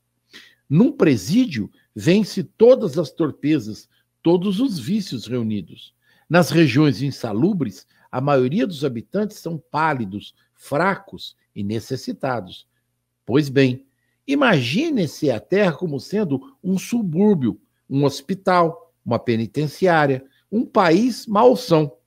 [0.69, 3.87] Num presídio vêm-se todas as torpezas,
[4.23, 5.93] todos os vícios reunidos.
[6.27, 10.33] Nas regiões insalubres, a maioria dos habitantes são pálidos,
[10.63, 12.67] fracos e necessitados.
[13.25, 13.85] Pois bem,
[14.25, 21.97] Imagine-se a Terra como sendo um subúrbio, um hospital, uma penitenciária, um país malsão,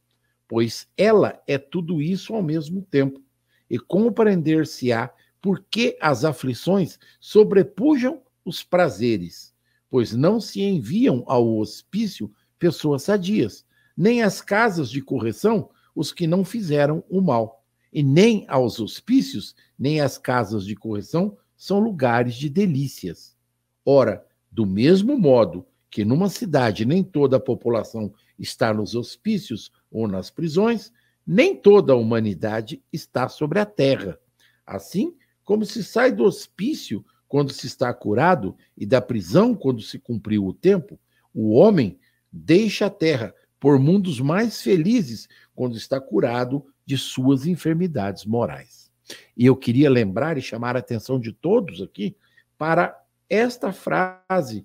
[0.49, 3.21] pois ela é tudo isso ao mesmo tempo.
[3.69, 5.11] E compreender-se-á
[5.42, 9.55] por que as aflições sobrepujam os prazeres,
[9.90, 16.27] pois não se enviam ao hospício pessoas sadias, nem às casas de correção os que
[16.27, 17.65] não fizeram o mal.
[17.92, 23.37] E nem aos hospícios, nem as casas de correção são lugares de delícias.
[23.85, 30.07] Ora, do mesmo modo que numa cidade nem toda a população está nos hospícios ou
[30.07, 30.92] nas prisões,
[31.27, 34.18] nem toda a humanidade está sobre a terra.
[34.66, 39.99] Assim como se sai do hospício quando se está curado e da prisão quando se
[39.99, 40.99] cumpriu o tempo,
[41.33, 41.99] o homem
[42.33, 48.90] deixa a terra por mundos mais felizes quando está curado de suas enfermidades morais.
[49.37, 52.16] E eu queria lembrar e chamar a atenção de todos aqui
[52.57, 54.64] para esta frase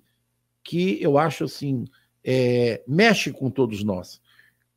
[0.62, 1.84] que eu acho assim
[2.24, 4.20] é, mexe com todos nós.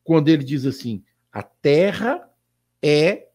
[0.03, 2.29] Quando ele diz assim: a terra
[2.81, 3.27] é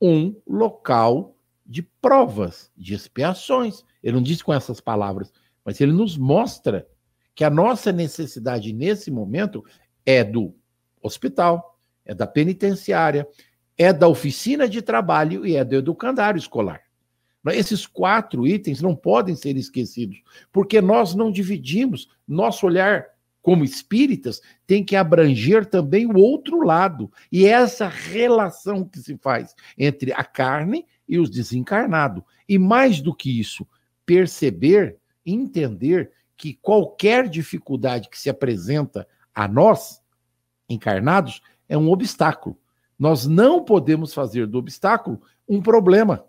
[0.00, 3.82] um local de provas, de expiações.
[4.02, 5.32] Ele não diz com essas palavras,
[5.64, 6.86] mas ele nos mostra
[7.34, 9.64] que a nossa necessidade nesse momento
[10.04, 10.54] é do
[11.02, 13.28] hospital, é da penitenciária,
[13.76, 16.82] é da oficina de trabalho e é do educandário escolar.
[17.52, 22.08] Esses quatro itens não podem ser esquecidos, porque nós não dividimos.
[22.26, 23.06] Nosso olhar
[23.40, 27.12] como espíritas tem que abranger também o outro lado.
[27.30, 32.24] E é essa relação que se faz entre a carne e os desencarnados.
[32.48, 33.64] E mais do que isso,
[34.04, 40.02] perceber, entender que qualquer dificuldade que se apresenta a nós,
[40.68, 42.58] encarnados, é um obstáculo.
[42.98, 46.24] Nós não podemos fazer do obstáculo um problema.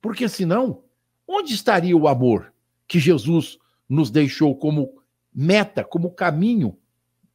[0.00, 0.84] Porque senão,
[1.26, 2.52] onde estaria o amor
[2.86, 5.02] que Jesus nos deixou como
[5.34, 6.78] meta, como caminho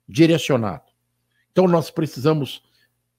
[0.07, 0.91] direcionado?
[1.51, 2.63] Então nós precisamos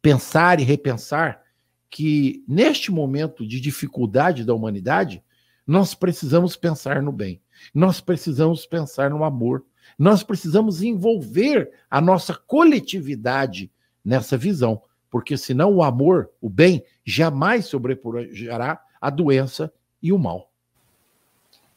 [0.01, 1.43] pensar e repensar
[1.91, 5.23] que neste momento de dificuldade da humanidade,
[5.67, 7.41] nós precisamos pensar no bem.
[7.73, 9.65] Nós precisamos pensar no amor.
[9.99, 13.71] Nós precisamos envolver a nossa coletividade
[14.05, 14.83] nessa visão,
[15.15, 19.73] porque senão o amor, o bem, jamais sobrepujará a doença
[20.03, 20.51] e o mal.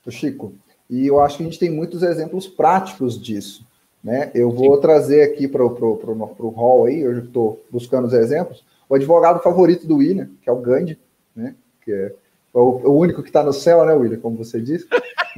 [0.09, 0.55] Chico,
[0.89, 3.63] e eu acho que a gente tem muitos exemplos práticos disso.
[4.03, 4.31] Né?
[4.33, 4.81] Eu vou Sim.
[4.81, 9.97] trazer aqui para o hall aí, eu estou buscando os exemplos, o advogado favorito do
[9.97, 10.97] William, que é o Gandhi,
[11.35, 11.53] né?
[11.85, 12.11] que é
[12.51, 14.87] o, o único que está no céu, né, William, como você disse.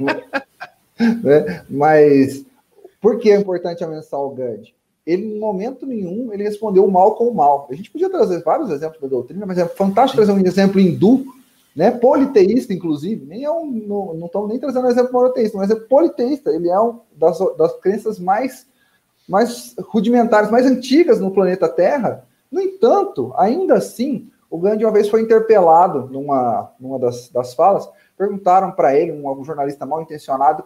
[1.22, 1.66] né?
[1.68, 2.46] Mas
[2.98, 4.74] por que é importante avançar o Gandhi?
[5.06, 7.66] Ele, em momento nenhum, ele respondeu o mal com o mal.
[7.70, 11.24] A gente podia trazer vários exemplos da doutrina, mas é fantástico trazer um exemplo hindu
[11.74, 11.90] né?
[11.90, 16.50] Politeísta, inclusive, nem é um, não, estamos nem trazendo um exemplo monoteísta, mas é politeísta,
[16.50, 18.66] ele é um das, das crenças mais,
[19.28, 22.26] mais rudimentares, mais antigas no planeta Terra.
[22.50, 27.88] No entanto, ainda assim, o Gandhi uma vez foi interpelado numa, numa das, das falas,
[28.18, 30.64] perguntaram para ele, um, um, jornalista mal intencionado,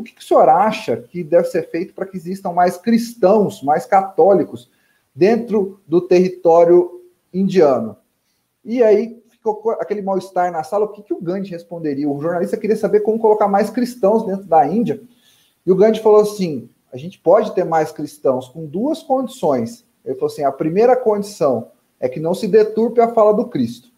[0.00, 3.62] o que, que o senhor acha que deve ser feito para que existam mais cristãos,
[3.62, 4.70] mais católicos
[5.14, 7.96] dentro do território indiano?
[8.64, 12.08] E aí ficou aquele mal-estar na sala, o que, que o Gandhi responderia?
[12.08, 15.00] O jornalista queria saber como colocar mais cristãos dentro da Índia.
[15.64, 19.84] E o Gandhi falou assim: a gente pode ter mais cristãos com duas condições.
[20.04, 23.88] Ele falou assim: a primeira condição é que não se deturpe a fala do Cristo.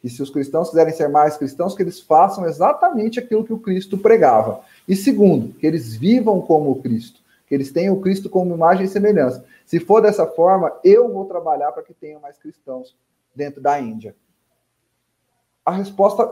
[0.00, 3.58] Que se os cristãos quiserem ser mais cristãos, que eles façam exatamente aquilo que o
[3.58, 4.60] Cristo pregava.
[4.86, 9.44] E segundo, que eles vivam como Cristo, que eles tenham Cristo como imagem e semelhança.
[9.64, 12.96] Se for dessa forma, eu vou trabalhar para que tenham mais cristãos
[13.34, 14.14] dentro da Índia
[15.64, 16.30] a resposta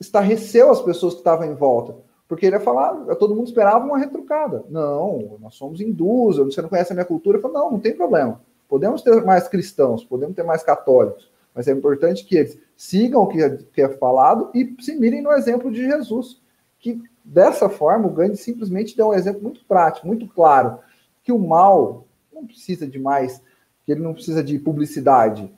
[0.00, 1.94] estarreceu as pessoas que estavam em volta.
[2.26, 4.64] Porque ele ia falar, todo mundo esperava uma retrucada.
[4.70, 7.36] Não, nós somos hindus, você não conhece a minha cultura.
[7.36, 8.40] Eu falei, não, não tem problema.
[8.68, 13.26] Podemos ter mais cristãos, podemos ter mais católicos, mas é importante que eles sigam o
[13.26, 16.40] que é, que é falado e se mirem no exemplo de Jesus.
[16.82, 20.80] Que dessa forma, o Gandhi simplesmente deu um exemplo muito prático, muito claro,
[21.24, 23.40] que o mal não precisa de mais,
[23.86, 25.50] que ele não precisa de publicidade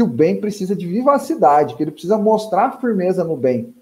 [0.00, 3.74] que o bem precisa de vivacidade, que ele precisa mostrar firmeza no bem.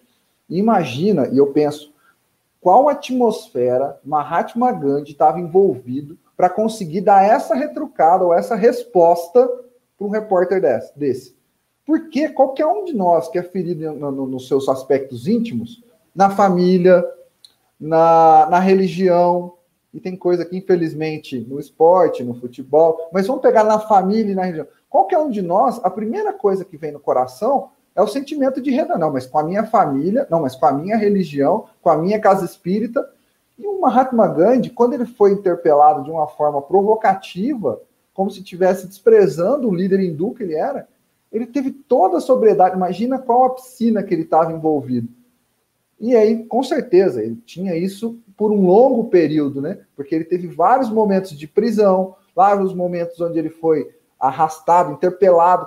[0.50, 1.92] imagina, e eu penso,
[2.60, 9.46] qual atmosfera Mahatma Gandhi estava envolvido para conseguir dar essa retrucada ou essa resposta
[9.96, 10.60] para um repórter
[10.96, 11.36] desse.
[11.86, 15.82] Porque qualquer um de nós que é ferido no, no, nos seus aspectos íntimos,
[16.14, 17.04] na família,
[17.80, 19.54] na, na religião,
[19.92, 24.34] e tem coisa que, infelizmente, no esporte, no futebol, mas vamos pegar na família e
[24.34, 24.66] na religião.
[24.88, 28.70] Qualquer um de nós, a primeira coisa que vem no coração é o sentimento de
[28.70, 31.96] renda, não, mas com a minha família, não, mas com a minha religião, com a
[31.96, 33.08] minha casa espírita.
[33.58, 37.80] E o Mahatma Gandhi, quando ele foi interpelado de uma forma provocativa,
[38.14, 40.88] como se estivesse desprezando o líder hindu que ele era,
[41.32, 42.76] ele teve toda a sobriedade.
[42.76, 45.08] Imagina qual a piscina que ele estava envolvido.
[46.00, 49.80] E aí, com certeza, ele tinha isso por um longo período, né?
[49.96, 55.66] Porque ele teve vários momentos de prisão, vários momentos onde ele foi arrastado, interpelado.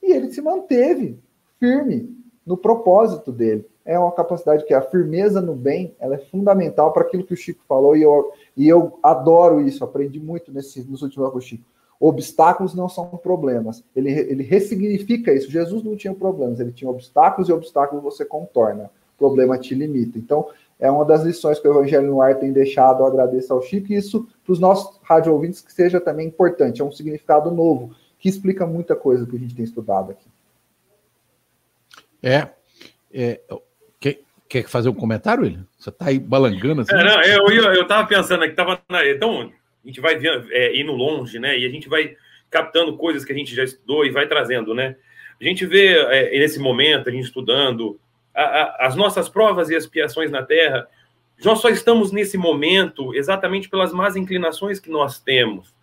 [0.00, 1.18] E ele se manteve
[1.58, 2.16] firme
[2.46, 3.66] no propósito dele.
[3.84, 7.36] É uma capacidade que a firmeza no bem ela é fundamental para aquilo que o
[7.36, 11.38] Chico falou, e eu, e eu adoro isso, aprendi muito nesse, nos últimos anos com
[11.38, 11.64] o Chico.
[11.98, 13.84] Obstáculos não são problemas.
[13.94, 15.50] Ele, ele ressignifica isso.
[15.50, 18.90] Jesus não tinha problemas, ele tinha obstáculos e obstáculos você contorna.
[19.18, 20.18] Problema te limita.
[20.18, 20.48] Então,
[20.82, 23.02] é uma das lições que o Evangelho no Ar tem deixado.
[23.02, 26.82] Eu agradeço ao Chico, e isso para os nossos rádio ouvintes que seja também importante.
[26.82, 30.26] É um significado novo, que explica muita coisa que a gente tem estudado aqui.
[32.22, 32.48] É.
[33.12, 33.40] é
[34.00, 35.66] quer, quer fazer um comentário, William?
[35.78, 36.94] Você está aí balangando assim?
[36.94, 39.52] É, não, eu estava pensando aqui, estava na, então
[39.84, 41.58] a gente vai é, indo longe, né?
[41.58, 42.16] E a gente vai
[42.50, 44.96] captando coisas que a gente já estudou e vai trazendo, né?
[45.40, 47.98] A gente vê é, nesse momento, a gente estudando
[48.34, 50.88] a, a, as nossas provas e expiações na Terra,
[51.44, 55.74] nós só estamos nesse momento exatamente pelas más inclinações que nós temos.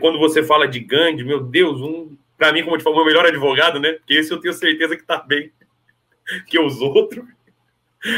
[0.00, 3.04] Quando você fala de Gandhi, meu Deus, um, para mim, como eu te falo, o
[3.04, 3.92] melhor advogado, né?
[3.94, 5.50] Porque esse eu tenho certeza que está bem
[6.46, 7.24] que os outros.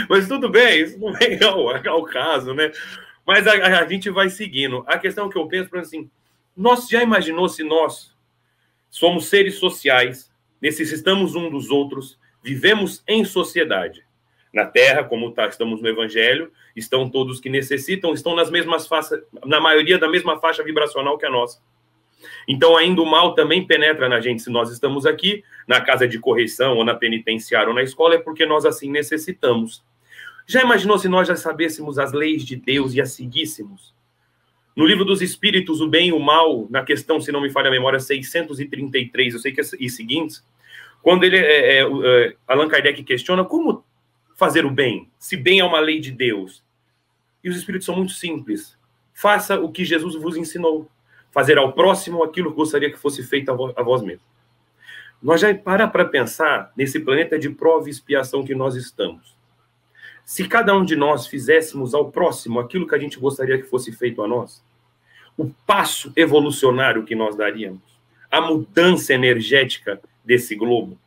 [0.09, 2.73] Mas tudo bem, isso não é ao, ao caso, né?
[3.27, 4.85] Mas a, a, gente vai seguindo.
[4.87, 6.11] A questão que eu penso, por assim,
[6.57, 8.17] nós já imaginou se nós
[8.91, 10.31] somos seres sociais,
[10.61, 14.05] necessitamos um dos outros, vivemos em sociedade.
[14.53, 19.21] Na Terra, como tá, estamos no Evangelho, estão todos que necessitam, estão nas mesmas faixas,
[19.45, 21.61] na maioria da mesma faixa vibracional que a nossa.
[22.47, 24.43] Então, ainda o mal também penetra na gente.
[24.43, 28.19] Se nós estamos aqui, na casa de correção, ou na penitenciária, ou na escola, é
[28.19, 29.85] porque nós assim necessitamos.
[30.47, 33.95] Já imaginou se nós já sabêssemos as leis de Deus e as seguíssemos?
[34.75, 37.69] No livro dos Espíritos, o bem e o mal, na questão, se não me falha
[37.69, 40.43] a memória, 633, eu sei que é e seguintes,
[41.03, 43.85] quando ele, é, é, é, Allan Kardec questiona como
[44.37, 46.63] fazer o bem, se bem é uma lei de Deus.
[47.43, 48.77] E os Espíritos são muito simples.
[49.15, 50.89] Faça o que Jesus vos ensinou.
[51.31, 54.25] Fazer ao próximo aquilo que gostaria que fosse feito a, vós mesmo.
[55.23, 59.37] Nós já para para pensar nesse planeta de prova e expiação que nós estamos.
[60.25, 63.91] Se cada um de nós fizéssemos ao próximo aquilo que a gente gostaria que fosse
[63.93, 64.63] feito a nós,
[65.37, 67.83] o passo evolucionário que nós daríamos,
[68.31, 70.99] a mudança energética desse globo,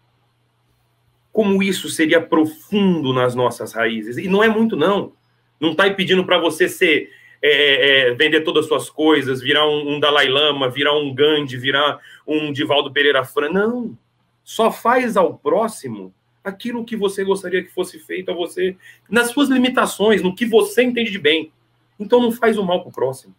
[1.31, 4.17] como isso seria profundo nas nossas raízes.
[4.17, 5.13] E não é muito, não.
[5.59, 9.93] Não está pedindo para você ser é, é, vender todas as suas coisas, virar um,
[9.93, 13.49] um, Dalai Lama, virar um Gandhi, virar um Divaldo Pereira Fran.
[13.49, 13.95] Não.
[14.43, 16.11] Só faz ao próximo
[16.43, 18.75] aquilo que você gostaria que fosse feito a você,
[19.07, 21.51] nas suas limitações, no que você entende de bem.
[21.99, 23.35] Então não faz o mal para o próximo.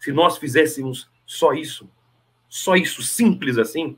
[0.00, 1.86] Se nós fizéssemos só isso,
[2.48, 3.94] só isso simples assim,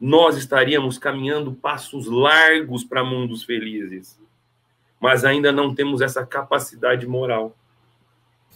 [0.00, 4.18] nós estaríamos caminhando passos largos para mundos felizes.
[5.00, 7.56] Mas ainda não temos essa capacidade moral.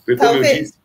[0.05, 0.51] Como Talvez.
[0.51, 0.83] eu disse.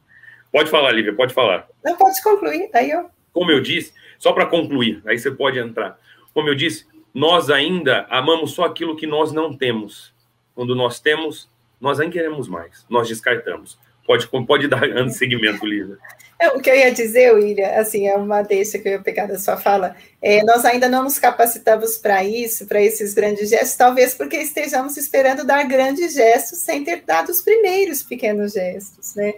[0.51, 1.67] Pode falar, Lívia, pode falar.
[1.83, 2.69] Não, pode concluir.
[2.73, 3.09] Aí eu...
[3.33, 5.99] Como eu disse, só para concluir, aí você pode entrar.
[6.33, 10.13] Como eu disse, nós ainda amamos só aquilo que nós não temos.
[10.55, 11.49] Quando nós temos,
[11.79, 13.77] nós ainda queremos mais, nós descartamos.
[14.07, 14.81] Pode, pode dar
[15.11, 15.99] segmento, Lisa.
[16.39, 19.25] É, o que eu ia dizer, William, assim, é uma deixa que eu ia pegar
[19.25, 19.95] da sua fala.
[20.21, 24.95] É, nós ainda não nos capacitamos para isso, para esses grandes gestos, talvez porque estejamos
[24.97, 29.33] esperando dar grandes gestos sem ter dado os primeiros pequenos gestos, né?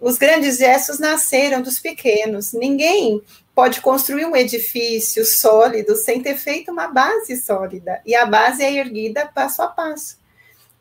[0.00, 2.52] Os grandes gestos nasceram dos pequenos.
[2.52, 3.22] Ninguém
[3.54, 8.00] pode construir um edifício sólido sem ter feito uma base sólida.
[8.04, 10.21] E a base é erguida passo a passo.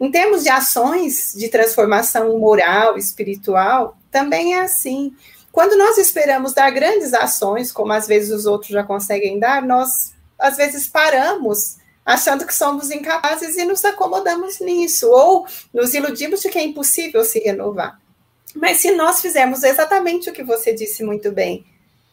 [0.02, 5.16] Em termos de ações de transformação moral, espiritual, também é assim.
[5.52, 10.14] Quando nós esperamos dar grandes ações, como às vezes os outros já conseguem dar, nós
[10.40, 16.50] às vezes paramos achando que somos incapazes e nos acomodamos nisso, ou nos iludimos de
[16.50, 18.02] que é impossível se renovar.
[18.56, 21.64] Mas se nós fizermos exatamente o que você disse muito bem,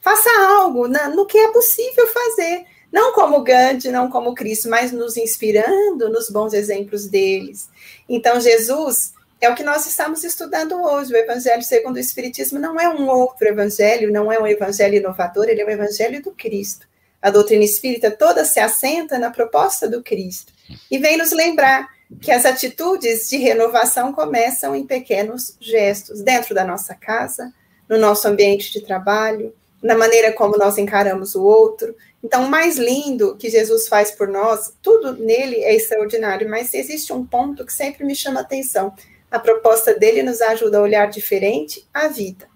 [0.01, 2.65] Faça algo na, no que é possível fazer.
[2.91, 7.69] Não como Gandhi, não como Cristo, mas nos inspirando nos bons exemplos deles.
[8.09, 11.13] Então, Jesus é o que nós estamos estudando hoje.
[11.13, 15.49] O Evangelho segundo o Espiritismo não é um outro evangelho, não é um evangelho inovador,
[15.49, 16.87] ele é o evangelho do Cristo.
[17.21, 20.53] A doutrina espírita toda se assenta na proposta do Cristo
[20.91, 21.89] e vem nos lembrar
[22.21, 27.53] que as atitudes de renovação começam em pequenos gestos, dentro da nossa casa,
[27.89, 29.53] no nosso ambiente de trabalho,
[29.83, 31.95] na maneira como nós encaramos o outro.
[32.23, 37.13] Então, o mais lindo que Jesus faz por nós, tudo nele é extraordinário, mas existe
[37.13, 38.93] um ponto que sempre me chama atenção.
[39.31, 42.49] A proposta dele nos ajuda a olhar diferente a vida,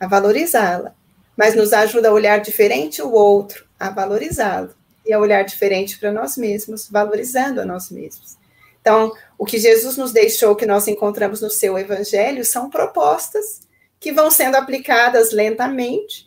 [0.00, 0.94] a valorizá-la,
[1.36, 6.10] mas nos ajuda a olhar diferente o outro, a valorizá-lo, e a olhar diferente para
[6.10, 8.36] nós mesmos, valorizando a nós mesmos.
[8.80, 13.60] Então, o que Jesus nos deixou, que nós encontramos no seu evangelho, são propostas
[13.98, 16.25] que vão sendo aplicadas lentamente,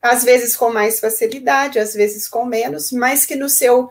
[0.00, 3.88] às vezes com mais facilidade, às vezes com menos, mas que no seu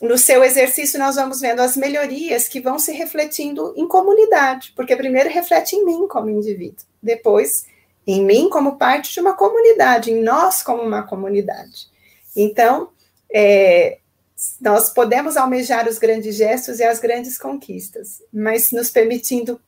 [0.00, 4.94] no seu exercício nós vamos vendo as melhorias que vão se refletindo em comunidade, porque
[4.94, 7.66] primeiro reflete em mim como indivíduo, depois
[8.06, 11.88] em mim como parte de uma comunidade, em nós como uma comunidade.
[12.36, 12.90] Então,
[13.30, 13.98] é,
[14.60, 19.60] nós podemos almejar os grandes gestos e as grandes conquistas, mas nos permitindo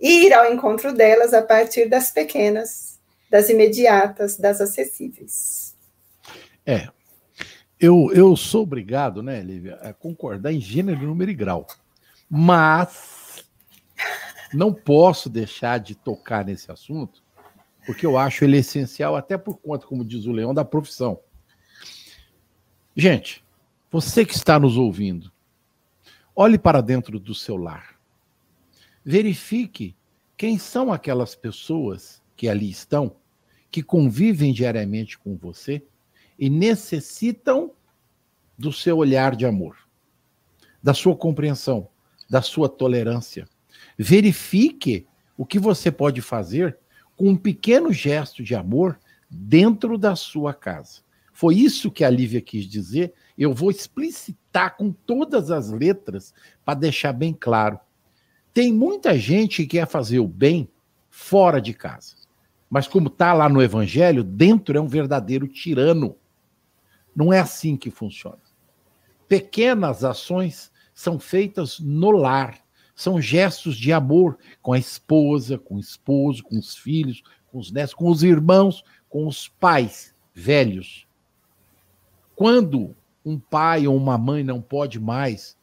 [0.00, 2.89] ir ao encontro delas a partir das pequenas,
[3.30, 5.76] das imediatas, das acessíveis.
[6.66, 6.88] É.
[7.78, 11.66] Eu, eu sou obrigado, né, Lívia, a concordar em gênero, número e grau.
[12.28, 13.42] Mas
[14.52, 17.22] não posso deixar de tocar nesse assunto,
[17.86, 21.18] porque eu acho ele essencial, até por conta, como diz o Leão, da profissão.
[22.94, 23.42] Gente,
[23.90, 25.32] você que está nos ouvindo,
[26.36, 27.98] olhe para dentro do seu lar.
[29.02, 29.96] Verifique
[30.36, 33.16] quem são aquelas pessoas que ali estão,
[33.70, 35.82] que convivem diariamente com você
[36.38, 37.72] e necessitam
[38.58, 39.76] do seu olhar de amor,
[40.82, 41.88] da sua compreensão,
[42.28, 43.48] da sua tolerância.
[43.96, 45.06] Verifique
[45.36, 46.78] o que você pode fazer
[47.16, 48.98] com um pequeno gesto de amor
[49.30, 51.00] dentro da sua casa.
[51.32, 53.14] Foi isso que a Lívia quis dizer.
[53.38, 57.78] Eu vou explicitar com todas as letras para deixar bem claro.
[58.52, 60.68] Tem muita gente que quer fazer o bem
[61.08, 62.19] fora de casa.
[62.70, 66.16] Mas como está lá no Evangelho, dentro é um verdadeiro tirano.
[67.14, 68.38] Não é assim que funciona.
[69.26, 72.58] Pequenas ações são feitas no lar.
[72.94, 77.72] São gestos de amor com a esposa, com o esposo, com os filhos, com os
[77.72, 81.08] netos, com os irmãos, com os pais velhos.
[82.36, 82.94] Quando
[83.24, 85.56] um pai ou uma mãe não pode mais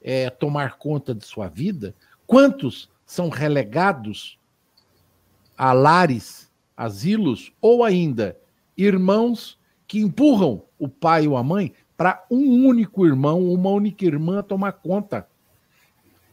[0.00, 1.94] é, tomar conta de sua vida,
[2.26, 4.38] quantos são relegados
[5.56, 8.38] a lares, asilos ou ainda
[8.76, 14.42] irmãos que empurram o pai ou a mãe para um único irmão, uma única irmã
[14.42, 15.28] tomar conta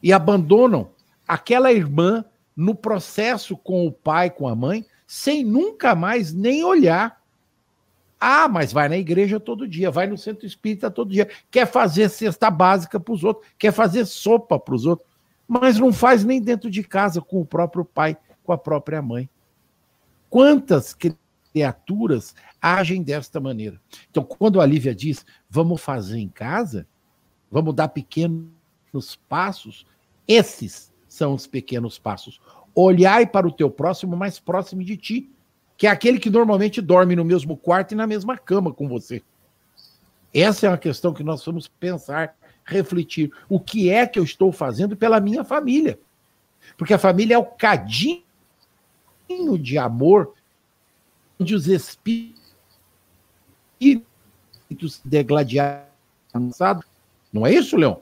[0.02, 0.90] e abandonam
[1.28, 2.24] aquela irmã
[2.56, 7.20] no processo com o pai, com a mãe, sem nunca mais nem olhar
[8.20, 12.10] ah, mas vai na igreja todo dia, vai no centro espírita todo dia, quer fazer
[12.10, 15.08] cesta básica para os outros, quer fazer sopa para os outros,
[15.48, 19.30] mas não faz nem dentro de casa com o próprio pai, com a própria mãe.
[20.30, 20.96] Quantas
[21.54, 23.80] criaturas agem desta maneira?
[24.10, 26.88] Então, quando a Lívia diz, vamos fazer em casa,
[27.52, 28.50] vamos dar pequenos
[29.28, 29.86] passos,
[30.28, 32.40] esses são os pequenos passos.
[32.76, 35.30] Olhai para o teu próximo mais próximo de ti
[35.80, 39.24] que é aquele que normalmente dorme no mesmo quarto e na mesma cama com você.
[40.34, 43.32] Essa é uma questão que nós vamos pensar, refletir.
[43.48, 45.98] O que é que eu estou fazendo pela minha família?
[46.78, 48.22] Porque a família é o cadinho
[49.58, 50.34] de amor
[51.40, 52.34] onde os espíritos
[55.06, 55.86] degladiados.
[57.32, 58.02] Não é isso, Leão?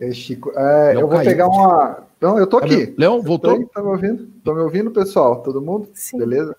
[0.00, 1.24] É, Chico, é, eu vou caiu.
[1.24, 2.04] pegar uma.
[2.20, 2.94] Não, eu tô aqui.
[2.96, 3.52] Leão, voltou?
[3.52, 4.26] Aí, tá me ouvindo?
[4.44, 5.42] Tô me ouvindo, pessoal?
[5.42, 5.88] Todo mundo?
[5.94, 6.18] Sim.
[6.18, 6.56] Beleza?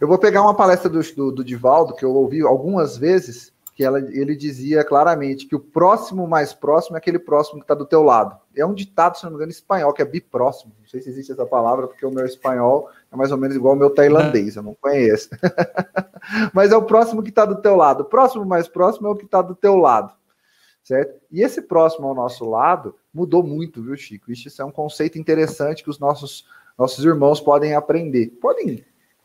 [0.00, 3.82] Eu vou pegar uma palestra do, do, do Divaldo, que eu ouvi algumas vezes, que
[3.82, 7.84] ela, ele dizia claramente que o próximo mais próximo é aquele próximo que está do
[7.84, 8.38] teu lado.
[8.56, 10.72] É um ditado, se não me engano, espanhol, que é bipróximo.
[10.80, 13.72] Não sei se existe essa palavra, porque o meu espanhol é mais ou menos igual
[13.72, 15.28] ao meu tailandês, eu não conheço.
[16.54, 18.02] Mas é o próximo que está do teu lado.
[18.02, 20.12] O próximo mais próximo é o que está do teu lado
[20.84, 21.18] certo?
[21.32, 24.30] E esse próximo ao nosso lado mudou muito, viu, Chico?
[24.30, 26.46] Isso é um conceito interessante que os nossos,
[26.78, 28.84] nossos irmãos podem aprender, podem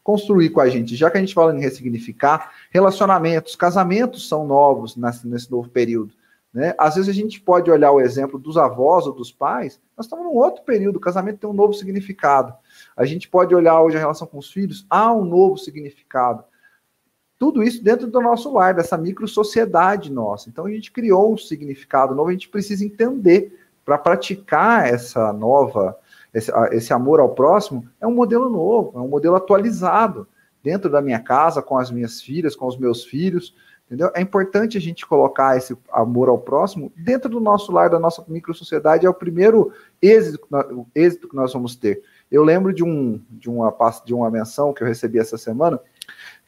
[0.10, 0.96] construir com a gente.
[0.96, 6.16] Já que a gente fala em ressignificar, relacionamentos, casamentos são novos nesse, novo período.
[6.52, 6.74] Né?
[6.80, 10.26] Às vezes a gente pode olhar o exemplo dos avós ou dos pais, nós estamos
[10.26, 12.56] num outro período, o casamento tem um novo significado.
[12.98, 16.44] A gente pode olhar hoje a relação com os filhos, há um novo significado.
[17.38, 20.50] Tudo isso dentro do nosso lar, dessa micro sociedade nossa.
[20.50, 23.56] Então a gente criou um significado novo, a gente precisa entender
[23.86, 25.96] para praticar essa nova,
[26.34, 30.28] esse, esse amor ao próximo, é um modelo novo, é um modelo atualizado
[30.64, 33.56] dentro da minha casa, com as minhas filhas, com os meus filhos,
[33.88, 34.12] entendeu?
[34.14, 38.24] É importante a gente colocar esse amor ao próximo dentro do nosso lar, da nossa
[38.28, 39.72] micro sociedade, é o primeiro
[40.02, 40.48] êxito,
[40.94, 42.04] êxito que nós vamos ter.
[42.32, 43.74] Eu lembro de, um, de, uma,
[44.06, 45.80] de uma menção que eu recebi essa semana,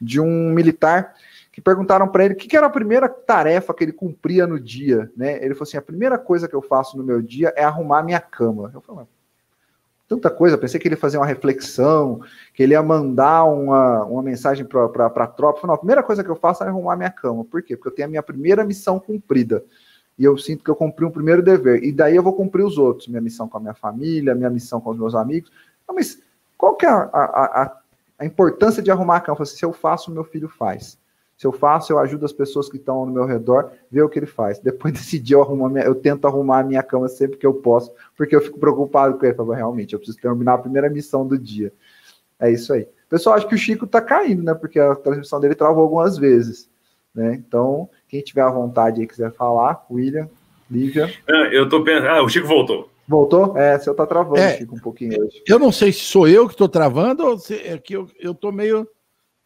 [0.00, 1.14] de um militar
[1.50, 4.58] que perguntaram para ele o que, que, era a primeira tarefa que ele cumpria no
[4.58, 5.36] dia, né?
[5.44, 8.20] Ele falou assim: a primeira coisa que eu faço no meu dia é arrumar minha
[8.20, 8.70] cama.
[8.72, 9.04] Eu falei,
[10.12, 12.20] tanta coisa, pensei que ele ia fazer uma reflexão,
[12.52, 15.60] que ele ia mandar uma, uma mensagem para a tropa.
[15.60, 17.44] Falei, não, a primeira coisa que eu faço é arrumar minha cama.
[17.44, 17.76] Por quê?
[17.76, 19.64] Porque eu tenho a minha primeira missão cumprida.
[20.18, 21.82] E eu sinto que eu cumpri um primeiro dever.
[21.82, 23.08] E daí eu vou cumprir os outros.
[23.08, 25.50] Minha missão com a minha família, minha missão com os meus amigos.
[25.90, 26.20] Mas
[26.58, 27.76] qual que é a, a,
[28.18, 29.38] a importância de arrumar a cama.
[29.40, 30.98] Assim, se eu faço, meu filho faz.
[31.42, 34.16] Se eu faço, eu ajudo as pessoas que estão no meu redor, ver o que
[34.16, 34.60] ele faz.
[34.60, 37.52] Depois desse dia, eu, arrumo minha, eu tento arrumar a minha cama sempre que eu
[37.52, 39.34] posso, porque eu fico preocupado com ele.
[39.34, 41.72] Falo, realmente, eu preciso terminar a primeira missão do dia.
[42.38, 42.86] É isso aí.
[43.10, 44.54] Pessoal, acho que o Chico está caindo, né?
[44.54, 46.70] Porque a transmissão dele travou algumas vezes.
[47.12, 47.34] Né?
[47.44, 50.28] Então, quem tiver à vontade e quiser falar, William,
[50.70, 51.12] Lívia.
[51.28, 52.06] Ah, eu tô pensando.
[52.06, 52.88] Ah, o Chico voltou.
[53.08, 53.58] Voltou?
[53.58, 55.42] É, você tá travando, é, Chico, um pouquinho hoje.
[55.44, 58.32] Eu não sei se sou eu que estou travando ou se é que eu, eu
[58.32, 58.86] tô meio.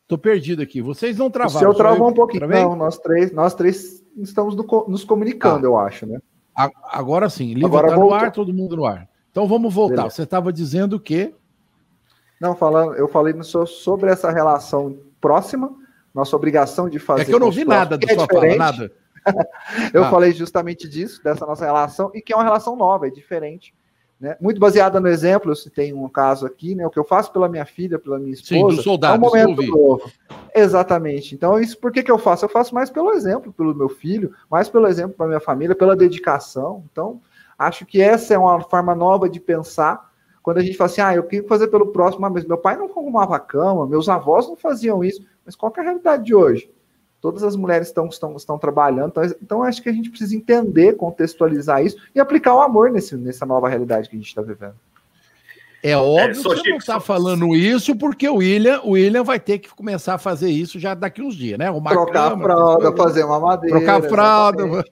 [0.07, 0.81] Tô perdido aqui.
[0.81, 1.57] Vocês não travaram.
[1.57, 2.41] O seu travou um pouquinho.
[2.41, 2.63] Travei?
[2.63, 6.19] Não, nós três, nós três estamos no, nos comunicando, ah, eu acho, né?
[6.91, 9.09] Agora sim, Lívia Agora tá no ar, todo mundo no ar.
[9.31, 9.97] Então vamos voltar.
[9.97, 10.17] Beleza.
[10.17, 11.35] Você estava dizendo que.
[12.41, 15.75] Não, falando, eu falei sobre essa relação próxima,
[16.15, 17.23] nossa obrigação de fazer.
[17.23, 18.93] É que eu não vi nada da é sua fala, nada.
[19.93, 20.11] eu ah.
[20.11, 23.75] falei justamente disso, dessa nossa relação, e que é uma relação nova, é diferente.
[24.19, 24.37] Né?
[24.41, 26.87] Muito baseada no exemplo, eu citei um caso aqui, né?
[26.87, 28.71] O que eu faço pela minha filha, pela minha esposa.
[28.71, 30.11] Sim, do soldado, é um momento novo.
[30.55, 31.35] Exatamente.
[31.35, 32.45] Então, isso por que, que eu faço?
[32.45, 35.95] Eu faço mais pelo exemplo, pelo meu filho, mais pelo exemplo para minha família, pela
[35.95, 36.83] dedicação.
[36.91, 37.21] Então,
[37.59, 40.11] acho que essa é uma forma nova de pensar
[40.43, 42.77] quando a gente fala assim, ah, eu queria fazer pelo próximo, ah, mas meu pai
[42.77, 46.37] não arrumava a cama, meus avós não faziam isso, mas qual é a realidade de
[46.37, 46.71] hoje?
[47.27, 50.93] Todas as mulheres estão, estão, estão trabalhando, então, então acho que a gente precisa entender,
[50.93, 54.77] contextualizar isso e aplicar o amor nesse, nessa nova realidade que a gente está vivendo.
[55.83, 59.41] É óbvio é, que você não está falando isso porque o William, o William vai
[59.41, 61.69] ter que começar a fazer isso já daqui uns dias, né?
[61.69, 63.77] Uma Trocar cama, a fralda, fazer uma madeira.
[63.77, 64.85] Trocar a fralda.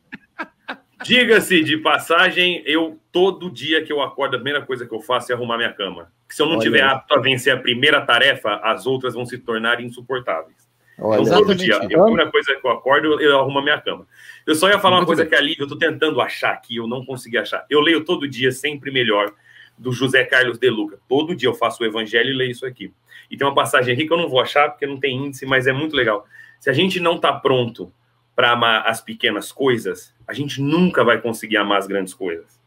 [1.05, 5.31] Diga-se de passagem, eu todo dia que eu acordo, a primeira coisa que eu faço
[5.31, 6.11] é arrumar minha cama.
[6.29, 9.39] se eu não Olha tiver apto a vencer a primeira tarefa, as outras vão se
[9.39, 10.64] tornar insuportáveis.
[10.99, 14.07] Olha, então, todo dia, a primeira coisa que eu acordo, eu arrumo a minha cama.
[14.47, 15.31] Eu só ia falar uma coisa bem.
[15.31, 17.67] que ali eu estou tentando achar aqui, eu não consegui achar.
[17.69, 19.33] Eu leio todo dia, sempre melhor,
[19.77, 20.99] do José Carlos de Luca.
[21.09, 22.93] Todo dia eu faço o evangelho e leio isso aqui.
[23.31, 25.67] E tem uma passagem aqui que eu não vou achar porque não tem índice, mas
[25.67, 26.25] é muito legal.
[26.61, 27.93] Se a gente não está pronto
[28.35, 32.61] para amar as pequenas coisas, a gente nunca vai conseguir amar as grandes coisas.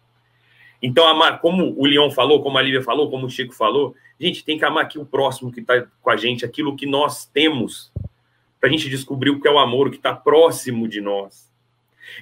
[0.81, 4.45] Então, amar, como o Leon falou, como a Lívia falou, como o Chico falou, gente,
[4.45, 7.91] tem que amar aqui o próximo que está com a gente, aquilo que nós temos,
[8.59, 11.47] para a gente descobrir o que é o amor, o que está próximo de nós.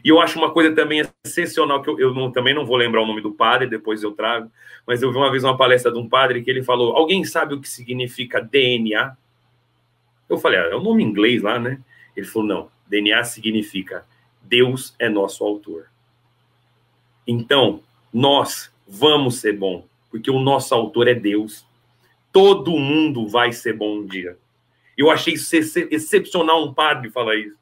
[0.04, 3.02] E eu acho uma coisa também excepcional, que eu, eu não, também não vou lembrar
[3.02, 4.52] o nome do padre, depois eu trago,
[4.86, 7.54] mas eu vi uma vez uma palestra de um padre que ele falou: Alguém sabe
[7.54, 9.16] o que significa DNA?
[10.28, 11.80] Eu falei: ah, É o nome em inglês lá, né?
[12.16, 14.06] Ele falou: Não, DNA significa
[14.42, 15.88] Deus é nosso autor.
[17.28, 17.82] Então,
[18.14, 21.66] nós vamos ser bom, porque o nosso autor é Deus.
[22.32, 24.38] Todo mundo vai ser bom um dia.
[24.98, 27.58] Eu achei excepcional um padre falar isso.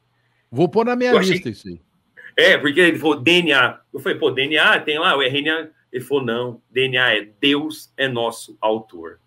[0.50, 1.52] Vou pôr na minha eu lista achei...
[1.52, 1.80] isso aí.
[2.36, 3.80] É, porque ele falou DNA.
[3.92, 5.70] Eu falei, pô, DNA tem lá o RNA.
[5.92, 9.20] Ele falou, não, DNA é Deus é nosso autor.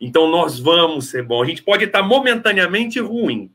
[0.00, 1.42] Então nós vamos ser bom.
[1.42, 3.50] A gente pode estar momentaneamente ruim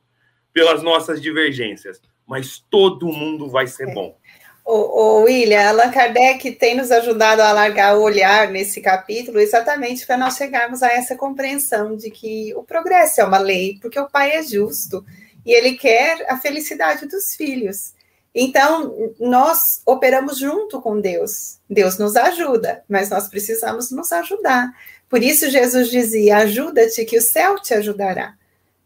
[0.53, 3.93] pelas nossas divergências, mas todo mundo vai ser é.
[3.93, 4.17] bom.
[4.63, 10.05] O, o William, Allan Kardec tem nos ajudado a alargar o olhar nesse capítulo exatamente
[10.05, 14.09] para nós chegarmos a essa compreensão de que o progresso é uma lei, porque o
[14.09, 15.03] pai é justo
[15.45, 17.93] e ele quer a felicidade dos filhos.
[18.33, 21.59] Então, nós operamos junto com Deus.
[21.69, 24.71] Deus nos ajuda, mas nós precisamos nos ajudar.
[25.09, 28.35] Por isso, Jesus dizia: ajuda-te, que o céu te ajudará.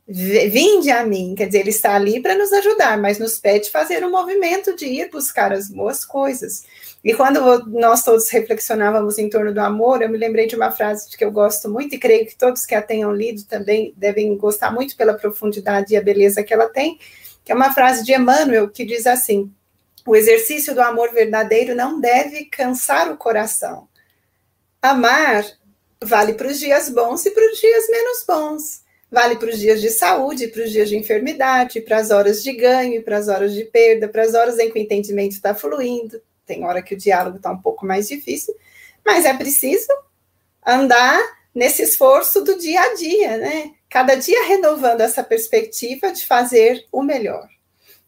[0.08, 4.06] Vinde a mim, quer dizer, ele está ali para nos ajudar, mas nos pede fazer
[4.06, 6.64] um movimento de ir buscar as boas coisas.
[7.03, 11.10] E quando nós todos reflexionávamos em torno do amor, eu me lembrei de uma frase
[11.18, 14.72] que eu gosto muito e creio que todos que a tenham lido também devem gostar
[14.72, 16.99] muito pela profundidade e a beleza que ela tem,
[17.43, 19.51] que é uma frase de Emmanuel que diz assim:
[20.06, 23.88] O exercício do amor verdadeiro não deve cansar o coração.
[24.80, 25.43] Amar
[25.99, 28.84] vale para os dias bons e para os dias menos bons.
[29.16, 32.51] Vale para os dias de saúde, para os dias de enfermidade, para as horas de
[32.51, 36.22] ganho, para as horas de perda, para as horas em que o entendimento está fluindo.
[36.45, 38.53] Tem hora que o diálogo está um pouco mais difícil,
[39.05, 39.88] mas é preciso
[40.68, 41.18] andar
[41.53, 43.72] nesse esforço do dia a dia, né?
[43.89, 47.47] Cada dia renovando essa perspectiva de fazer o melhor.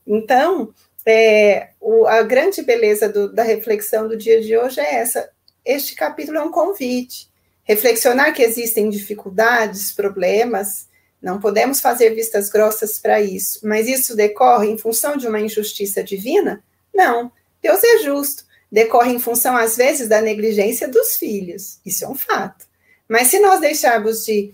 [0.05, 0.74] Então,
[1.05, 5.30] é, o, a grande beleza do, da reflexão do dia de hoje é essa.
[5.64, 7.30] Este capítulo é um convite.
[7.64, 10.86] Reflexionar que existem dificuldades, problemas,
[11.22, 16.03] não podemos fazer vistas grossas para isso, mas isso decorre em função de uma injustiça
[16.03, 16.63] divina?
[16.93, 17.32] Não.
[17.61, 18.45] Deus é justo.
[18.72, 21.80] Decorre em função, às vezes, da negligência dos filhos.
[21.86, 22.65] Isso é um fato.
[23.07, 24.51] Mas se nós deixarmos de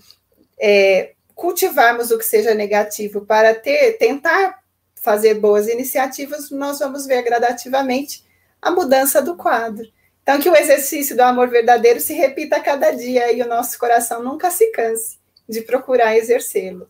[0.59, 4.59] é, cultivarmos o que seja negativo para ter, tentar
[4.95, 8.23] fazer boas iniciativas, nós vamos ver gradativamente
[8.61, 9.85] a mudança do quadro.
[10.21, 13.77] Então, que o exercício do amor verdadeiro se repita a cada dia e o nosso
[13.77, 15.17] coração nunca se canse
[15.47, 16.87] de procurar exercê-lo.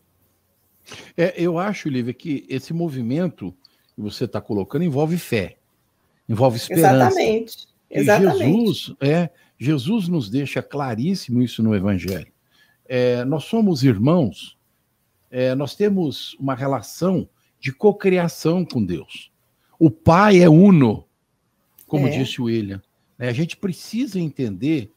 [1.16, 3.54] É, eu acho, Lívia, que esse movimento
[3.94, 5.56] que você está colocando envolve fé,
[6.28, 7.06] envolve esperança.
[7.06, 7.68] Exatamente.
[7.90, 8.38] Exatamente.
[8.38, 12.32] Jesus, é, Jesus nos deixa claríssimo isso no Evangelho.
[12.86, 14.58] É, nós somos irmãos,
[15.30, 17.28] é, nós temos uma relação
[17.60, 19.32] de cocriação com Deus.
[19.78, 21.06] O Pai é uno,
[21.86, 22.10] como é.
[22.10, 22.82] disse o William.
[23.18, 24.92] É, a gente precisa entender,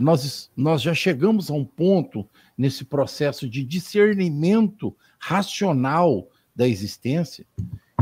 [0.00, 2.26] nós, nós já chegamos a um ponto
[2.56, 7.46] nesse processo de discernimento racional da existência,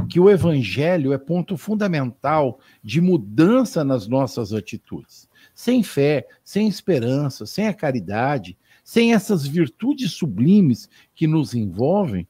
[0.09, 5.28] que o evangelho é ponto fundamental de mudança nas nossas atitudes.
[5.55, 12.26] Sem fé, sem esperança, sem a caridade, sem essas virtudes sublimes que nos envolvem,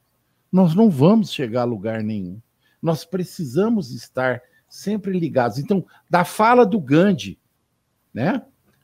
[0.51, 2.39] nós não vamos chegar a lugar nenhum.
[2.81, 5.57] Nós precisamos estar sempre ligados.
[5.57, 7.39] Então, da fala do Gandhi,
[8.13, 8.43] né,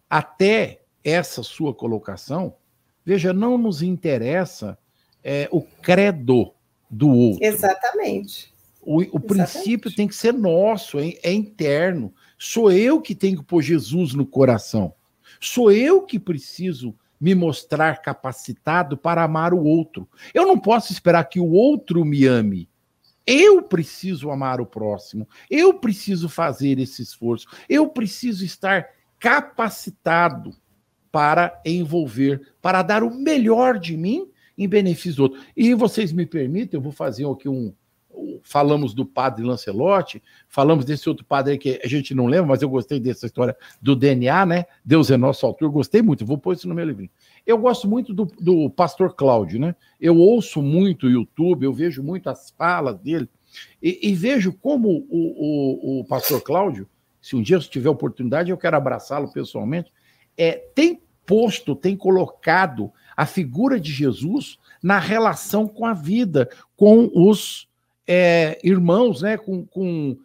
[0.10, 2.56] até essa sua colocação,
[3.06, 4.78] veja, não nos interessa
[5.24, 6.54] é, o credo
[6.90, 7.46] do outro.
[7.46, 8.54] Exatamente.
[8.82, 12.14] O, o princípio tem que ser nosso, é, é interno.
[12.38, 14.94] Sou eu que tenho que pôr Jesus no coração.
[15.42, 20.08] Sou eu que preciso me mostrar capacitado para amar o outro.
[20.34, 22.70] Eu não posso esperar que o outro me ame.
[23.26, 25.28] Eu preciso amar o próximo.
[25.50, 27.48] Eu preciso fazer esse esforço.
[27.68, 28.88] Eu preciso estar
[29.20, 30.54] capacitado
[31.12, 35.42] para envolver, para dar o melhor de mim em benefício do outro.
[35.56, 37.74] E vocês me permitem, eu vou fazer aqui um,
[38.44, 42.70] falamos do padre Lancelotti, falamos desse outro padre que a gente não lembra, mas eu
[42.70, 44.66] gostei dessa história do DNA, né?
[44.84, 47.10] Deus é nosso autor, gostei muito, vou pôr isso no meu livrinho.
[47.46, 49.76] Eu gosto muito do, do pastor Cláudio, né?
[50.00, 53.30] Eu ouço muito o YouTube, eu vejo muito as falas dele,
[53.82, 56.88] e, e vejo como o, o, o, pastor Cláudio,
[57.28, 59.92] se um dia eu tiver oportunidade, eu quero abraçá-lo pessoalmente,
[60.38, 67.12] é, tem posto, tem colocado a figura de Jesus na relação com a vida, com
[67.14, 67.68] os
[68.08, 70.18] é, irmãos, né, com, com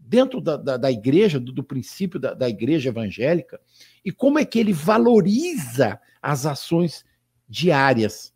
[0.00, 3.60] dentro da, da, da igreja, do, do princípio da, da, igreja evangélica,
[4.04, 7.04] e como é que ele valoriza as ações
[7.48, 8.34] diárias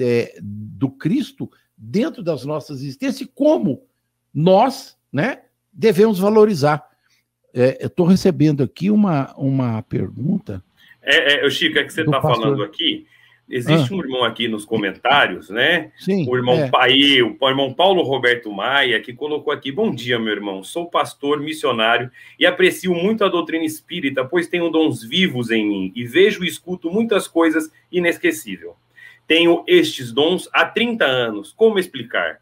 [0.00, 3.82] é, do Cristo dentro das nossas existências e como
[4.32, 6.88] nós né, devemos valorizar.
[7.54, 10.62] É, eu estou recebendo aqui uma, uma pergunta.
[11.02, 13.06] É, é, Chico, é que você está falando aqui
[13.50, 13.96] Existe ah.
[13.96, 15.90] um irmão aqui nos comentários, né?
[15.96, 16.28] Sim.
[16.28, 16.68] O irmão é.
[16.68, 16.92] Pai,
[17.22, 20.62] o irmão Paulo Roberto Maia, que colocou aqui: Bom dia, meu irmão.
[20.62, 25.92] Sou pastor missionário e aprecio muito a doutrina espírita, pois tenho dons vivos em mim
[25.96, 28.72] e vejo e escuto muitas coisas inesquecíveis.
[29.26, 31.52] Tenho estes dons há 30 anos.
[31.56, 32.40] Como explicar?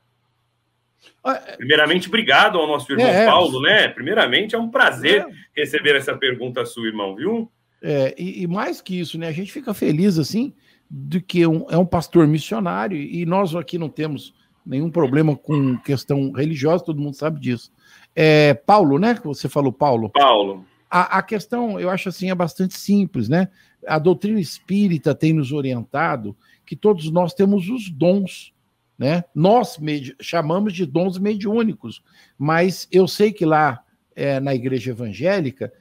[1.25, 1.57] Ah, é.
[1.57, 3.89] Primeiramente, obrigado ao nosso irmão é, Paulo, né?
[3.89, 5.61] Primeiramente, é um prazer é.
[5.61, 7.51] receber essa pergunta sua, irmão, viu?
[7.83, 9.29] É, e, e mais que isso, né?
[9.29, 10.55] A gente fica feliz assim
[10.91, 14.35] de que um, é um pastor missionário, e nós aqui não temos
[14.65, 17.73] nenhum problema com questão religiosa, todo mundo sabe disso.
[18.15, 19.15] É, Paulo, né?
[19.15, 20.11] Que você falou, Paulo.
[20.11, 20.65] Paulo.
[20.91, 23.49] A, a, questão, eu acho assim, é bastante simples, né?
[23.87, 28.53] A doutrina espírita tem nos orientado que todos nós temos os dons,
[28.99, 29.25] né?
[29.35, 29.79] Nós
[30.21, 32.03] chamamos de dons mediúnicos,
[32.39, 33.83] mas eu sei que lá
[34.15, 35.73] é, na igreja evangélica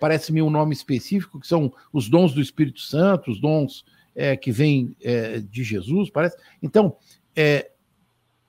[0.00, 3.84] parece-me um nome específico, que são os dons do Espírito Santo, os dons
[4.14, 6.36] é, que vem é, de Jesus, parece.
[6.62, 6.96] Então,
[7.36, 7.70] é,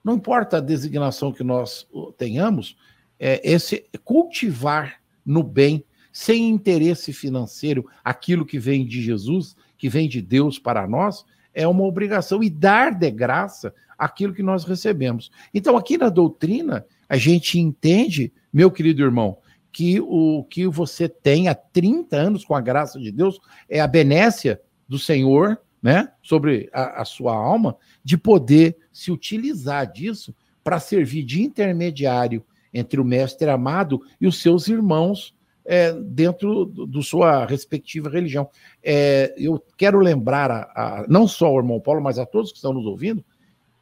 [0.04, 1.88] não importa a designação que nós
[2.18, 2.76] tenhamos,
[3.20, 10.10] é, esse cultivar no bem, sem interesse financeiro, aquilo que vem de Jesus, que vem
[10.10, 11.24] de Deus para nós,
[11.54, 15.32] é uma obrigação e dar de graça aquilo que nós recebemos.
[15.54, 19.38] Então, aqui na doutrina, a gente entende, meu querido irmão,
[19.72, 23.40] que o que você tem há 30 anos com a graça de Deus
[23.70, 29.90] é a benécia do Senhor, né, sobre a, a sua alma, de poder se utilizar
[29.92, 32.44] disso para servir de intermediário
[32.74, 35.34] entre o mestre amado e os seus irmãos
[35.66, 38.50] é, dentro do, sua respectiva religião.
[38.84, 42.58] É, eu quero lembrar a, a, não só ao irmão Paulo, mas a todos que
[42.58, 43.24] estão nos ouvindo,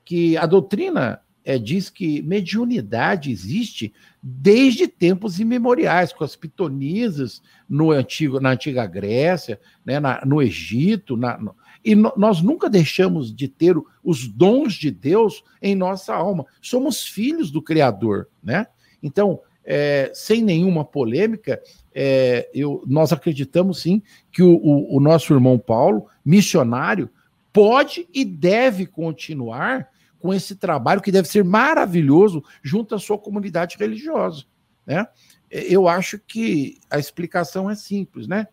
[0.03, 7.91] que a doutrina é, diz que mediunidade existe desde tempos imemoriais, com as pitonisas no
[7.91, 13.33] antigo, na antiga Grécia, né, na, no Egito, na, no, e no, nós nunca deixamos
[13.33, 16.45] de ter os dons de Deus em nossa alma.
[16.61, 18.67] Somos filhos do Criador, né?
[19.01, 19.39] Então,
[19.71, 21.61] é, sem nenhuma polêmica,
[21.93, 24.01] é, eu, nós acreditamos sim
[24.31, 27.07] que o, o, o nosso irmão Paulo, missionário,
[27.53, 29.87] pode e deve continuar
[30.19, 34.43] com esse trabalho que deve ser maravilhoso junto à sua comunidade religiosa.
[34.87, 35.07] Né?
[35.51, 38.47] Eu acho que a explicação é simples, né?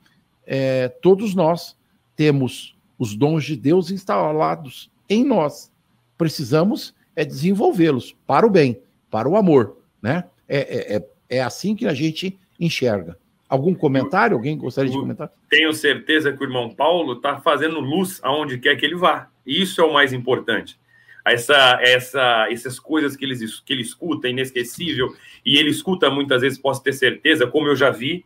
[0.46, 1.76] É, todos nós
[2.14, 5.72] temos os dons de Deus instalados em nós.
[6.16, 10.24] Precisamos é desenvolvê-los para o bem, para o amor, né?
[10.48, 11.06] É, é, é,
[11.38, 13.16] é assim que a gente enxerga.
[13.48, 14.36] Algum comentário?
[14.36, 15.30] Alguém gostaria de comentar?
[15.48, 19.28] Tenho certeza que o irmão Paulo está fazendo luz aonde quer que ele vá.
[19.46, 20.78] E isso é o mais importante.
[21.24, 26.58] Essa, essa, essas coisas que ele, que ele escuta, inesquecível, e ele escuta muitas vezes,
[26.58, 28.24] posso ter certeza, como eu já vi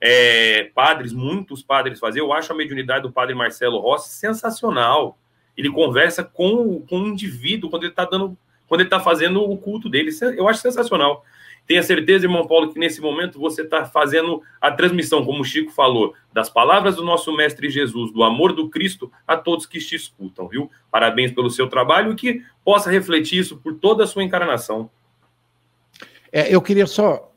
[0.00, 2.20] é, padres, muitos padres fazer.
[2.20, 5.18] Eu acho a mediunidade do padre Marcelo Rossi sensacional.
[5.56, 9.56] Ele conversa com, com um indivíduo quando ele está dando, quando ele está fazendo o
[9.56, 10.10] culto dele.
[10.36, 11.24] Eu acho sensacional.
[11.68, 15.70] Tenha certeza, irmão Paulo, que nesse momento você está fazendo a transmissão, como o Chico
[15.70, 19.94] falou, das palavras do nosso Mestre Jesus, do amor do Cristo a todos que te
[19.94, 20.70] escutam, viu?
[20.90, 24.90] Parabéns pelo seu trabalho e que possa refletir isso por toda a sua encarnação.
[26.32, 27.30] É, eu queria só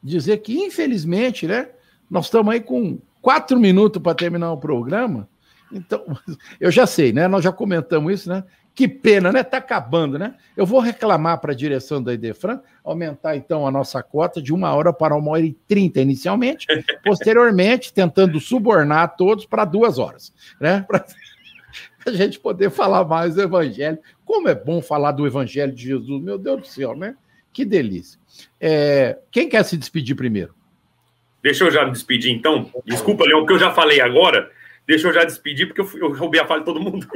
[0.00, 1.68] dizer que, infelizmente, né,
[2.08, 5.28] nós estamos aí com quatro minutos para terminar o programa.
[5.72, 6.04] Então,
[6.60, 7.26] eu já sei, né?
[7.26, 8.44] Nós já comentamos isso, né?
[8.74, 9.40] Que pena, né?
[9.40, 10.34] Está acabando, né?
[10.56, 14.74] Eu vou reclamar para a direção da Idefran aumentar então a nossa cota de uma
[14.74, 16.66] hora para uma hora e trinta inicialmente,
[17.04, 20.84] posteriormente tentando subornar todos para duas horas, né?
[20.88, 21.04] Para
[22.06, 23.98] a gente poder falar mais do Evangelho.
[24.24, 27.16] Como é bom falar do Evangelho de Jesus, meu Deus do céu, né?
[27.52, 28.18] Que delícia.
[28.60, 30.54] É, quem quer se despedir primeiro?
[31.42, 32.70] Deixa eu já me despedir então.
[32.84, 34.50] Desculpa, Leão, porque eu já falei agora.
[34.86, 37.06] Deixa eu já despedir, porque eu, eu roubei a fala de todo mundo.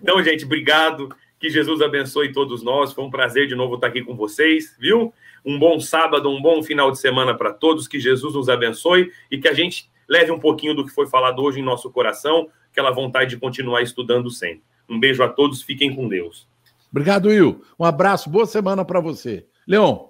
[0.00, 1.08] Então, gente, obrigado.
[1.38, 2.92] Que Jesus abençoe todos nós.
[2.92, 5.12] Foi um prazer de novo estar aqui com vocês, viu?
[5.44, 7.88] Um bom sábado, um bom final de semana para todos.
[7.88, 11.42] Que Jesus nos abençoe e que a gente leve um pouquinho do que foi falado
[11.42, 14.62] hoje em nosso coração, aquela vontade de continuar estudando sempre.
[14.88, 16.46] Um beijo a todos, fiquem com Deus.
[16.90, 17.62] Obrigado, Will.
[17.78, 19.46] Um abraço, boa semana para você.
[19.66, 20.06] Leon.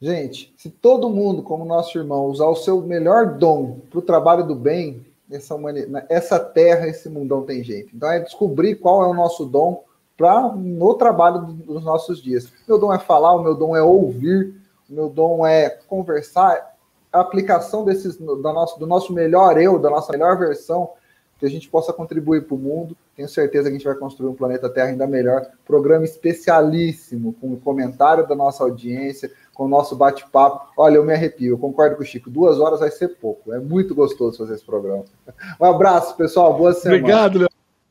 [0.00, 4.46] Gente, se todo mundo, como nosso irmão, usar o seu melhor dom para o trabalho
[4.46, 7.94] do bem, essa, humanidade, essa terra, esse mundão tem jeito.
[7.94, 9.84] Então é descobrir qual é o nosso dom
[10.16, 12.52] para no trabalho dos nossos dias.
[12.68, 14.54] Meu dom é falar, o meu dom é ouvir,
[14.88, 16.76] o meu dom é conversar.
[17.12, 20.90] A aplicação desses, do, nosso, do nosso melhor eu, da nossa melhor versão,
[21.38, 22.96] que a gente possa contribuir para o mundo.
[23.16, 25.46] Tenho certeza que a gente vai construir um planeta Terra ainda melhor.
[25.64, 30.72] Programa especialíssimo, com o comentário da nossa audiência, com o nosso bate-papo.
[30.74, 32.30] Olha, eu me arrepio, eu concordo com o Chico.
[32.30, 33.52] Duas horas vai ser pouco.
[33.52, 35.04] É muito gostoso fazer esse programa.
[35.60, 36.56] Um abraço, pessoal.
[36.56, 36.96] Boa semana.
[36.96, 37.46] Obrigado.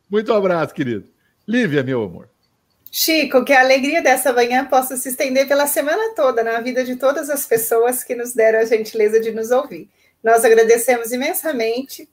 [0.09, 1.05] Muito abraço, querido.
[1.47, 2.27] Lívia, meu amor.
[2.91, 6.95] Chico, que a alegria dessa manhã possa se estender pela semana toda na vida de
[6.95, 9.87] todas as pessoas que nos deram a gentileza de nos ouvir.
[10.23, 12.09] Nós agradecemos imensamente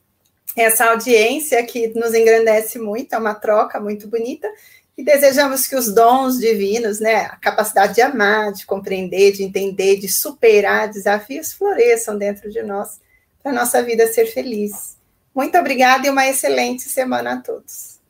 [0.54, 4.50] essa audiência que nos engrandece muito, é uma troca muito bonita,
[4.97, 9.99] e desejamos que os dons divinos, né, a capacidade de amar, de compreender, de entender,
[9.99, 13.01] de superar desafios floresçam dentro de nós,
[13.42, 14.97] para a nossa vida ser feliz.
[15.34, 18.01] Muito obrigada e uma excelente semana a todos.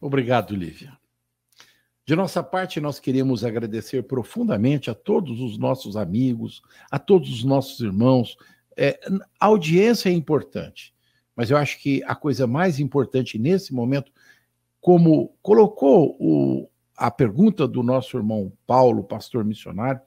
[0.00, 0.92] Obrigado, Lívia.
[2.04, 7.44] De nossa parte, nós queremos agradecer profundamente a todos os nossos amigos, a todos os
[7.44, 8.36] nossos irmãos.
[8.76, 8.98] É,
[9.38, 10.92] a audiência é importante,
[11.36, 14.10] mas eu acho que a coisa mais importante nesse momento
[14.82, 20.00] como colocou o, a pergunta do nosso irmão Paulo, pastor missionário,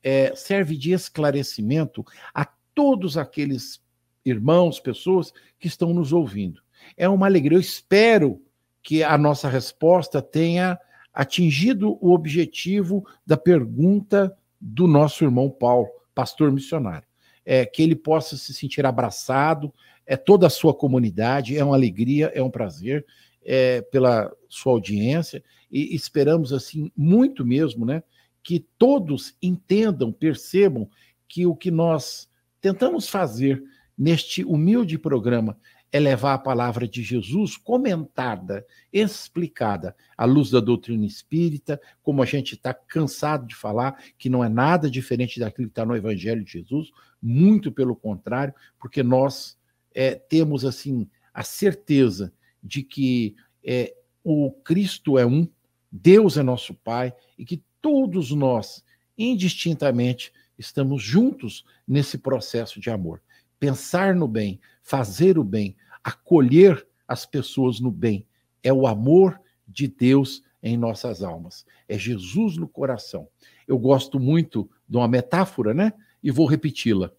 [0.00, 3.82] é, serve de esclarecimento a todos aqueles
[4.24, 6.62] irmãos, pessoas que estão nos ouvindo.
[6.96, 7.56] É uma alegria.
[7.56, 8.40] Eu espero
[8.80, 10.78] que a nossa resposta tenha
[11.12, 17.06] atingido o objetivo da pergunta do nosso irmão Paulo, pastor missionário.
[17.44, 19.74] É, que ele possa se sentir abraçado,
[20.06, 23.04] é toda a sua comunidade, é uma alegria, é um prazer
[23.44, 28.02] é, pela sua audiência e esperamos assim muito mesmo, né,
[28.42, 30.88] que todos entendam, percebam
[31.28, 32.28] que o que nós
[32.60, 33.62] tentamos fazer
[33.96, 35.56] neste humilde programa
[35.92, 42.26] é levar a palavra de Jesus comentada, explicada, à luz da doutrina espírita, como a
[42.26, 46.42] gente está cansado de falar, que não é nada diferente daquilo que está no Evangelho
[46.42, 46.90] de Jesus,
[47.20, 49.58] muito pelo contrário, porque nós
[49.94, 52.32] é, temos assim a certeza
[52.62, 53.34] de que
[53.64, 55.48] é, o Cristo é um,
[55.90, 58.84] Deus é nosso Pai e que todos nós,
[59.18, 63.20] indistintamente, estamos juntos nesse processo de amor.
[63.58, 68.26] Pensar no bem, fazer o bem, acolher as pessoas no bem,
[68.62, 71.66] é o amor de Deus em nossas almas.
[71.88, 73.28] É Jesus no coração.
[73.66, 75.92] Eu gosto muito de uma metáfora, né?
[76.22, 77.10] E vou repeti-la.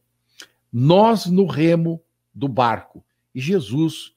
[0.71, 2.01] Nós no remo
[2.33, 3.03] do barco
[3.35, 4.13] e Jesus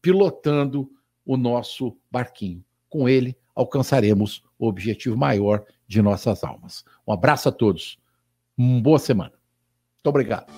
[0.00, 0.90] pilotando
[1.24, 2.64] o nosso barquinho.
[2.88, 6.84] Com ele, alcançaremos o objetivo maior de nossas almas.
[7.06, 7.98] Um abraço a todos.
[8.56, 9.32] Uma boa semana.
[9.32, 10.52] Muito obrigado.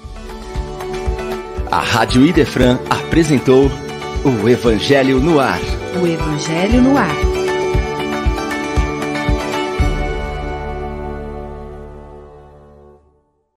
[1.71, 3.67] A Rádio Idefran apresentou
[4.25, 5.61] o Evangelho no Ar.
[6.01, 7.34] O Evangelho no Ar.